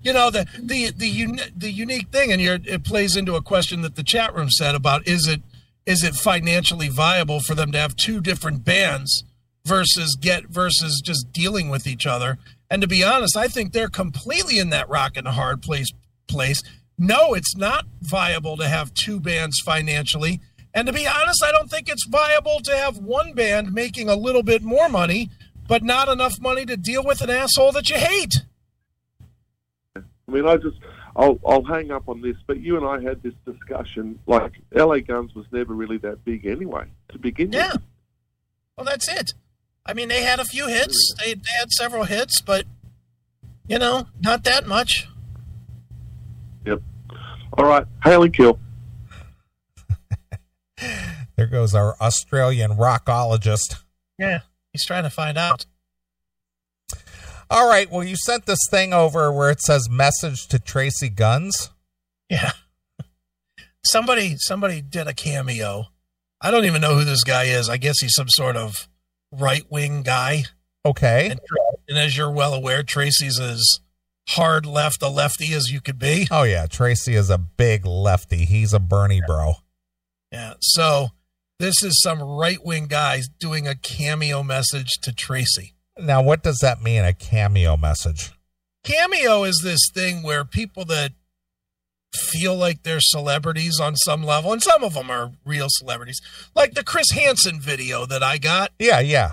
[0.00, 3.42] You know the the the uni- the unique thing, and you're, it plays into a
[3.42, 5.42] question that the chat room said about is it
[5.86, 9.24] is it financially viable for them to have two different bands
[9.64, 12.38] versus get versus just dealing with each other.
[12.70, 15.88] And to be honest, I think they're completely in that rock and a hard place
[16.28, 16.62] place.
[16.96, 20.40] No, it's not viable to have two bands financially.
[20.72, 24.14] And to be honest, I don't think it's viable to have one band making a
[24.14, 25.30] little bit more money,
[25.66, 28.34] but not enough money to deal with an asshole that you hate.
[29.96, 30.78] I mean, I just,
[31.16, 34.20] I'll, I'll hang up on this, but you and I had this discussion.
[34.28, 37.72] Like, LA Guns was never really that big anyway, to begin Yeah.
[37.72, 37.80] with.
[37.80, 37.86] Yeah.
[38.76, 39.32] Well, that's it.
[39.90, 41.12] I mean, they had a few hits.
[41.18, 42.64] They, they had several hits, but
[43.66, 45.08] you know, not that much.
[46.64, 46.80] Yep.
[47.54, 48.58] All right, hail and kill.
[51.36, 53.82] There goes our Australian rockologist.
[54.18, 54.40] Yeah,
[54.74, 55.64] he's trying to find out.
[57.48, 61.70] All right, well, you sent this thing over where it says message to Tracy Guns.
[62.28, 62.52] Yeah.
[63.86, 65.86] Somebody somebody did a cameo.
[66.42, 67.70] I don't even know who this guy is.
[67.70, 68.86] I guess he's some sort of
[69.32, 70.44] right wing guy.
[70.84, 71.30] Okay.
[71.30, 71.40] And,
[71.88, 73.80] and as you're well aware, Tracy's as
[74.30, 76.26] hard left a lefty as you could be.
[76.30, 76.66] Oh, yeah.
[76.66, 78.44] Tracy is a big lefty.
[78.44, 79.54] He's a Bernie bro.
[80.32, 80.54] Yeah.
[80.60, 81.08] So
[81.58, 85.74] this is some right wing guy doing a cameo message to Tracy.
[85.98, 88.30] Now, what does that mean, a cameo message?
[88.84, 91.12] Cameo is this thing where people that
[92.12, 96.20] feel like they're celebrities on some level, and some of them are real celebrities,
[96.54, 99.32] like the Chris Hansen video that I got, Yeah, yeah.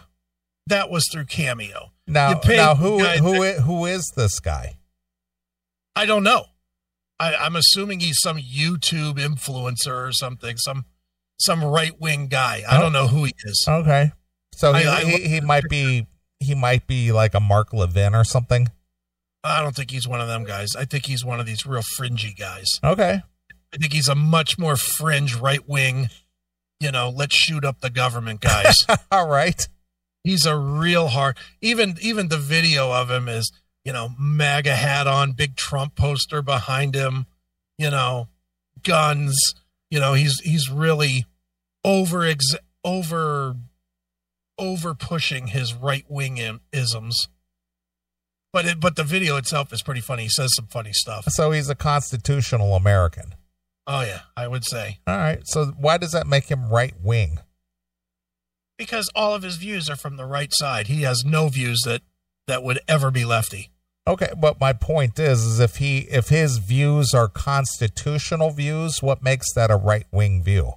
[0.68, 1.92] that was through Cameo.
[2.06, 4.78] Now, now who who that- who is this guy?
[5.96, 6.46] I don't know.
[7.20, 10.86] I, I'm assuming he's some YouTube influencer or something, some
[11.40, 12.64] some right wing guy.
[12.70, 12.82] I oh.
[12.82, 13.66] don't know who he is.
[13.68, 14.12] Okay,
[14.54, 16.08] so he, I- I- he, he might be
[16.40, 18.68] he might be like a Mark Levin or something.
[19.48, 20.70] I don't think he's one of them guys.
[20.78, 22.68] I think he's one of these real fringy guys.
[22.84, 23.22] Okay,
[23.74, 26.10] I think he's a much more fringe right wing,
[26.80, 28.76] you know, let's shoot up the government guys.
[29.12, 29.68] all right.
[30.24, 33.52] he's a real hard even even the video of him is,
[33.84, 37.26] you know, MAGA hat on, big Trump poster behind him,
[37.78, 38.28] you know,
[38.84, 39.38] guns,
[39.90, 41.26] you know, he's he's really
[41.84, 43.56] over ex- over
[44.58, 47.28] over pushing his right wing isms.
[48.58, 50.24] But it, but the video itself is pretty funny.
[50.24, 51.26] He says some funny stuff.
[51.30, 53.36] So he's a constitutional American.
[53.86, 55.00] Oh yeah, I would say.
[55.06, 55.40] All right.
[55.46, 57.40] So why does that make him right wing?
[58.78, 60.88] because all of his views are from the right side.
[60.88, 62.02] He has no views that
[62.48, 63.72] that would ever be lefty.
[64.06, 69.22] Okay, but my point is, is if he if his views are constitutional views, what
[69.22, 70.74] makes that a right wing view?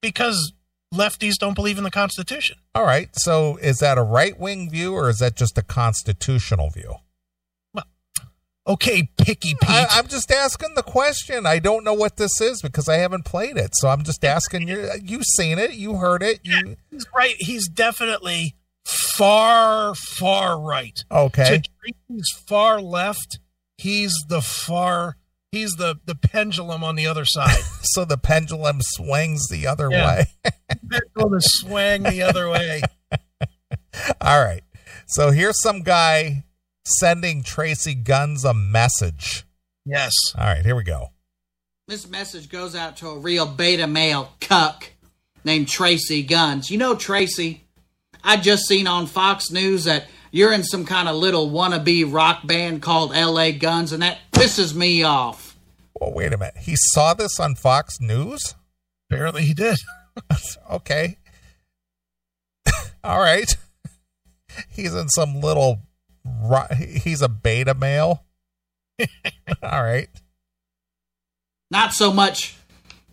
[0.00, 0.54] Because
[0.92, 2.58] lefties don't believe in the Constitution.
[2.74, 3.08] All right.
[3.12, 6.96] So is that a right wing view or is that just a constitutional view?
[8.66, 9.68] Okay, picky Pete.
[9.68, 11.44] I, I'm just asking the question.
[11.44, 13.70] I don't know what this is because I haven't played it.
[13.74, 14.88] So I'm just asking you.
[15.02, 15.72] You've seen it.
[15.72, 16.40] You heard it.
[16.44, 17.34] You he's right.
[17.38, 20.98] He's definitely far, far right.
[21.10, 21.58] okay?
[21.58, 23.40] To Tracy's far left,
[23.76, 25.16] he's the far.
[25.52, 27.58] He's the the pendulum on the other side.
[27.82, 30.06] So the pendulum swings the other Yeah.
[30.06, 30.26] way.
[31.14, 32.82] Going to swing the other way.
[34.20, 34.62] All right.
[35.08, 36.44] So here's some guy
[36.84, 39.44] sending Tracy Guns a message.
[39.84, 40.12] Yes.
[40.38, 40.64] All right.
[40.64, 41.08] Here we go.
[41.88, 44.92] This message goes out to a real beta male cuck
[45.42, 46.70] named Tracy Guns.
[46.70, 47.64] You know Tracy?
[48.22, 52.46] I just seen on Fox News that you're in some kind of little wannabe rock
[52.46, 55.56] band called LA Guns, and that pisses me off.
[56.00, 56.56] Well, wait a minute.
[56.58, 58.54] He saw this on Fox News.
[59.10, 59.76] Apparently, he did.
[60.70, 61.16] Okay.
[63.04, 63.56] All right.
[64.68, 65.80] He's in some little.
[66.76, 68.24] He's a beta male.
[69.62, 70.08] All right.
[71.70, 72.56] Not so much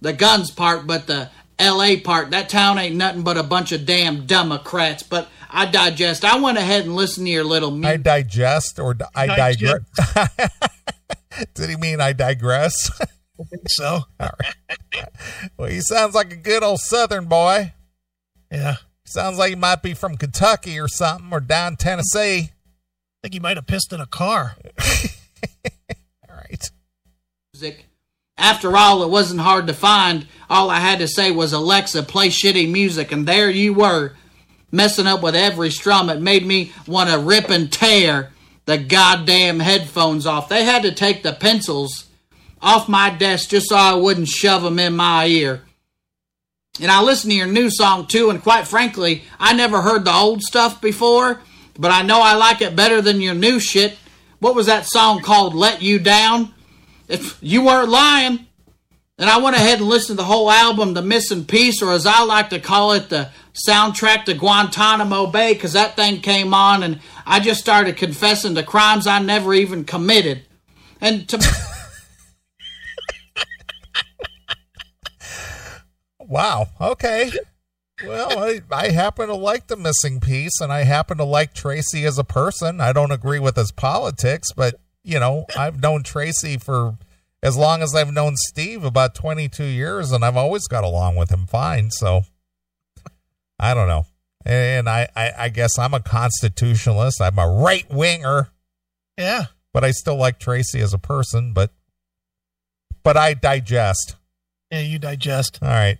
[0.01, 1.30] the guns part, but the
[1.60, 2.32] LA part.
[2.32, 5.03] That town ain't nothing but a bunch of damn Democrats.
[5.03, 6.26] But I digest.
[6.26, 9.82] I went ahead and listened to your little I digest or di- I digress.
[11.53, 12.89] Did he mean I digress?
[12.99, 13.86] I think so.
[14.20, 15.05] All right.
[15.58, 17.74] well, he sounds like a good old Southern boy.
[18.51, 18.78] Yeah.
[19.05, 22.49] Sounds like he might be from Kentucky or something or down Tennessee.
[22.49, 24.58] I think he might have pissed in a car.
[26.30, 26.72] All right.
[27.53, 27.86] music.
[28.38, 30.27] After all, it wasn't hard to find.
[30.49, 34.13] All I had to say was, Alexa, play shitty music, and there you were,
[34.71, 36.09] messing up with every strum.
[36.09, 38.31] It made me want to rip and tear
[38.65, 40.49] the goddamn headphones off.
[40.49, 42.05] They had to take the pencils
[42.61, 45.61] off my desk just so I wouldn't shove them in my ear.
[46.79, 50.13] And I listened to your new song too, and quite frankly, I never heard the
[50.13, 51.41] old stuff before.
[51.79, 53.97] but I know I like it better than your new shit.
[54.39, 55.55] What was that song called?
[55.55, 56.53] Let You Down?
[57.08, 58.47] If you weren't lying.
[59.20, 62.05] And I went ahead and listened to the whole album, The Missing Piece, or as
[62.05, 63.32] I like to call it, the
[63.68, 68.62] soundtrack to Guantanamo Bay, because that thing came on and I just started confessing to
[68.62, 70.43] crimes I never even committed.
[71.01, 71.39] And to.
[76.28, 76.68] Wow.
[76.80, 77.32] Okay.
[78.05, 82.05] Well, I, I happen to like the missing piece, and I happen to like Tracy
[82.05, 82.80] as a person.
[82.80, 84.76] I don't agree with his politics, but
[85.08, 86.97] you know, I've known Tracy for
[87.41, 91.32] as long as I've known Steve, about twenty-two years, and I've always got along with
[91.32, 91.91] him fine.
[91.91, 92.22] So,
[93.60, 94.05] I don't know.
[94.45, 97.22] And I, I, I guess I'm a constitutionalist.
[97.22, 98.49] I'm a right winger,
[99.18, 99.45] Yeah.
[99.74, 101.51] but I still like Tracy as a person.
[101.53, 101.72] But,
[103.03, 104.16] but I digest.
[104.72, 105.60] Yeah, you digest.
[105.62, 105.97] All right.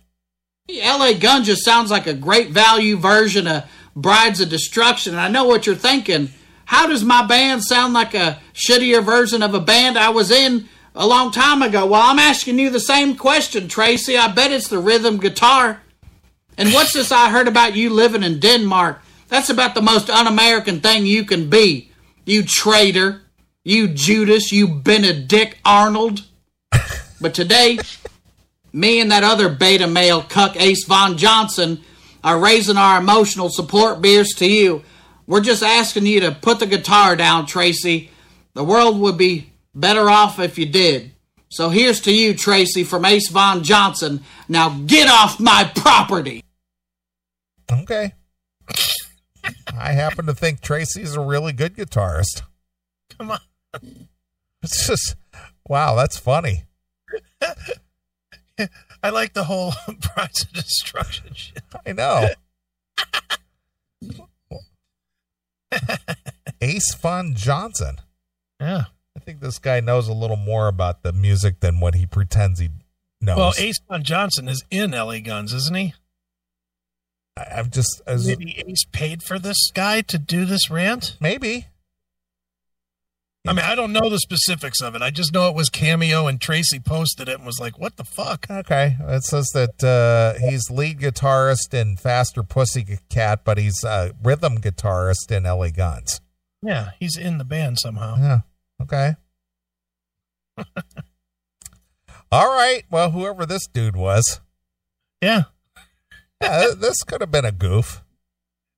[0.70, 3.64] LA Gun just sounds like a great value version of
[3.96, 5.12] Brides of Destruction.
[5.12, 6.30] And I know what you're thinking.
[6.68, 10.68] How does my band sound like a shittier version of a band I was in
[10.94, 11.86] a long time ago?
[11.86, 14.18] Well, I'm asking you the same question, Tracy.
[14.18, 15.80] I bet it's the rhythm guitar.
[16.58, 19.00] And what's this I heard about you living in Denmark?
[19.28, 21.90] That's about the most un American thing you can be.
[22.26, 23.22] You traitor.
[23.64, 24.52] You Judas.
[24.52, 26.26] You Benedict Arnold.
[27.18, 27.78] But today,
[28.74, 31.80] me and that other beta male cuck Ace Von Johnson
[32.22, 34.84] are raising our emotional support beers to you.
[35.28, 38.10] We're just asking you to put the guitar down, Tracy.
[38.54, 41.12] The world would be better off if you did.
[41.50, 44.22] So here's to you, Tracy, from Ace Von Johnson.
[44.48, 46.42] Now get off my property.
[47.70, 48.14] Okay.
[49.78, 52.40] I happen to think Tracy's a really good guitarist.
[53.18, 53.40] Come on.
[54.62, 55.14] It's just,
[55.68, 56.64] wow, that's funny.
[59.02, 59.74] I like the whole
[60.14, 61.62] Brides of Destruction shit.
[61.86, 62.28] I know.
[66.60, 67.98] Ace Von Johnson.
[68.60, 68.84] Yeah.
[69.16, 72.60] I think this guy knows a little more about the music than what he pretends
[72.60, 72.68] he
[73.20, 73.36] knows.
[73.36, 75.94] Well, Ace Von Johnson is in LA Guns, isn't he?
[77.36, 81.16] I, I'm just as, Maybe Ace paid for this guy to do this rant.
[81.20, 81.66] maybe.
[83.48, 85.02] I mean, I don't know the specifics of it.
[85.02, 88.04] I just know it was Cameo, and Tracy posted it and was like, "What the
[88.04, 94.10] fuck?" Okay, it says that uh, he's lead guitarist in Faster Pussycat, but he's uh,
[94.22, 96.20] rhythm guitarist in LA Guns.
[96.62, 98.16] Yeah, he's in the band somehow.
[98.18, 98.38] Yeah.
[98.82, 99.14] Okay.
[102.30, 102.82] All right.
[102.90, 104.40] Well, whoever this dude was,
[105.22, 105.44] Yeah,
[106.42, 108.02] yeah, this could have been a goof.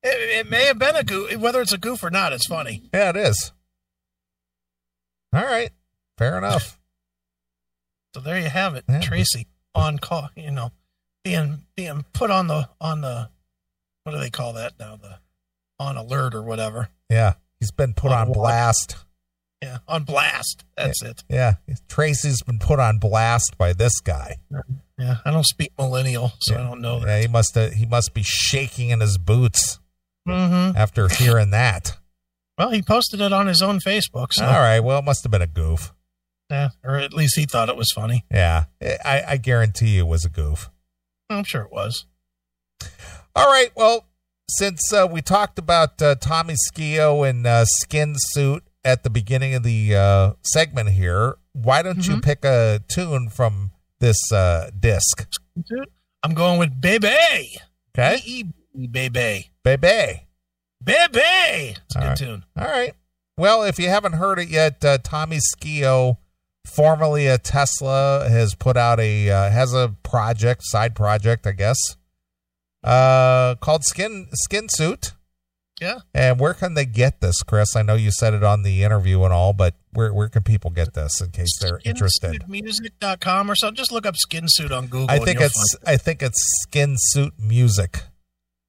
[0.03, 1.35] it, it may have been a goof.
[1.37, 2.83] Whether it's a goof or not, it's funny.
[2.93, 3.51] Yeah, it is.
[5.33, 5.71] All right.
[6.17, 6.79] Fair enough.
[8.13, 8.99] So there you have it, Yeah.
[9.01, 10.29] Tracy on call.
[10.35, 10.71] You know,
[11.23, 13.29] being being put on the on the
[14.03, 14.97] what do they call that now?
[14.97, 15.19] The
[15.79, 16.89] on alert or whatever.
[17.09, 17.33] Yeah.
[17.59, 18.97] He's been put On on blast.
[19.61, 20.65] Yeah, on blast.
[20.75, 21.23] That's it.
[21.29, 21.53] Yeah.
[21.87, 24.37] Tracy's been put on blast by this guy.
[24.97, 27.07] Yeah, I don't speak millennial, so I don't know that.
[27.07, 29.79] Yeah, he must have, he must be shaking in his boots
[30.27, 30.77] Mm-hmm.
[30.77, 31.97] after hearing that.
[32.61, 34.79] Well, he posted it on his own Facebook, so All right.
[34.81, 35.95] Well, it must have been a goof.
[36.47, 38.23] yeah, or at least he thought it was funny.
[38.29, 38.65] Yeah.
[38.79, 40.69] I, I guarantee you it was a goof.
[41.31, 42.05] I'm sure it was.
[43.35, 43.71] All right.
[43.75, 44.05] Well,
[44.47, 49.55] since uh, we talked about uh, Tommy Skeoch and uh, Skin Suit at the beginning
[49.55, 55.27] of the uh, segment here, why don't you pick a tune from this uh, disc?
[56.21, 57.57] I'm going with Bebe.
[57.97, 58.21] Okay.
[58.23, 59.49] B-E-B, Bebe.
[59.63, 60.27] Bebe.
[60.83, 61.19] Bebe.
[61.21, 62.17] It's a All good right.
[62.17, 62.45] tune.
[62.57, 62.93] All right.
[63.37, 66.17] Well, if you haven't heard it yet, uh, Tommy Skeoch,
[66.65, 71.77] formerly a Tesla, has put out a uh, has a project, side project, I guess,
[72.83, 75.13] uh, called Skin Skin Suit.
[75.79, 75.99] Yeah.
[76.13, 77.75] And where can they get this, Chris?
[77.75, 80.69] I know you said it on the interview and all, but where where can people
[80.69, 82.43] get this in case they're interested?
[82.43, 83.75] Skinsuitmusic.com or something.
[83.77, 85.09] Just look up Skin Suit on Google.
[85.09, 88.01] I think it's I think it's Skin Suit Music.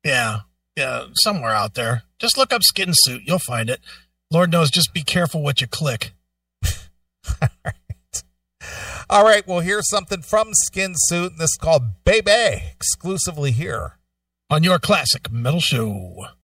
[0.05, 0.41] Yeah.
[0.77, 1.07] Yeah.
[1.23, 2.05] Somewhere out there.
[2.19, 3.23] Just look up Skin Suit.
[3.25, 3.81] You'll find it.
[4.31, 6.13] Lord knows, just be careful what you click.
[9.11, 11.33] All right, well here's something from Skin Suit.
[11.33, 13.99] And this is called Baby, exclusively here.
[14.49, 16.27] On your classic metal show.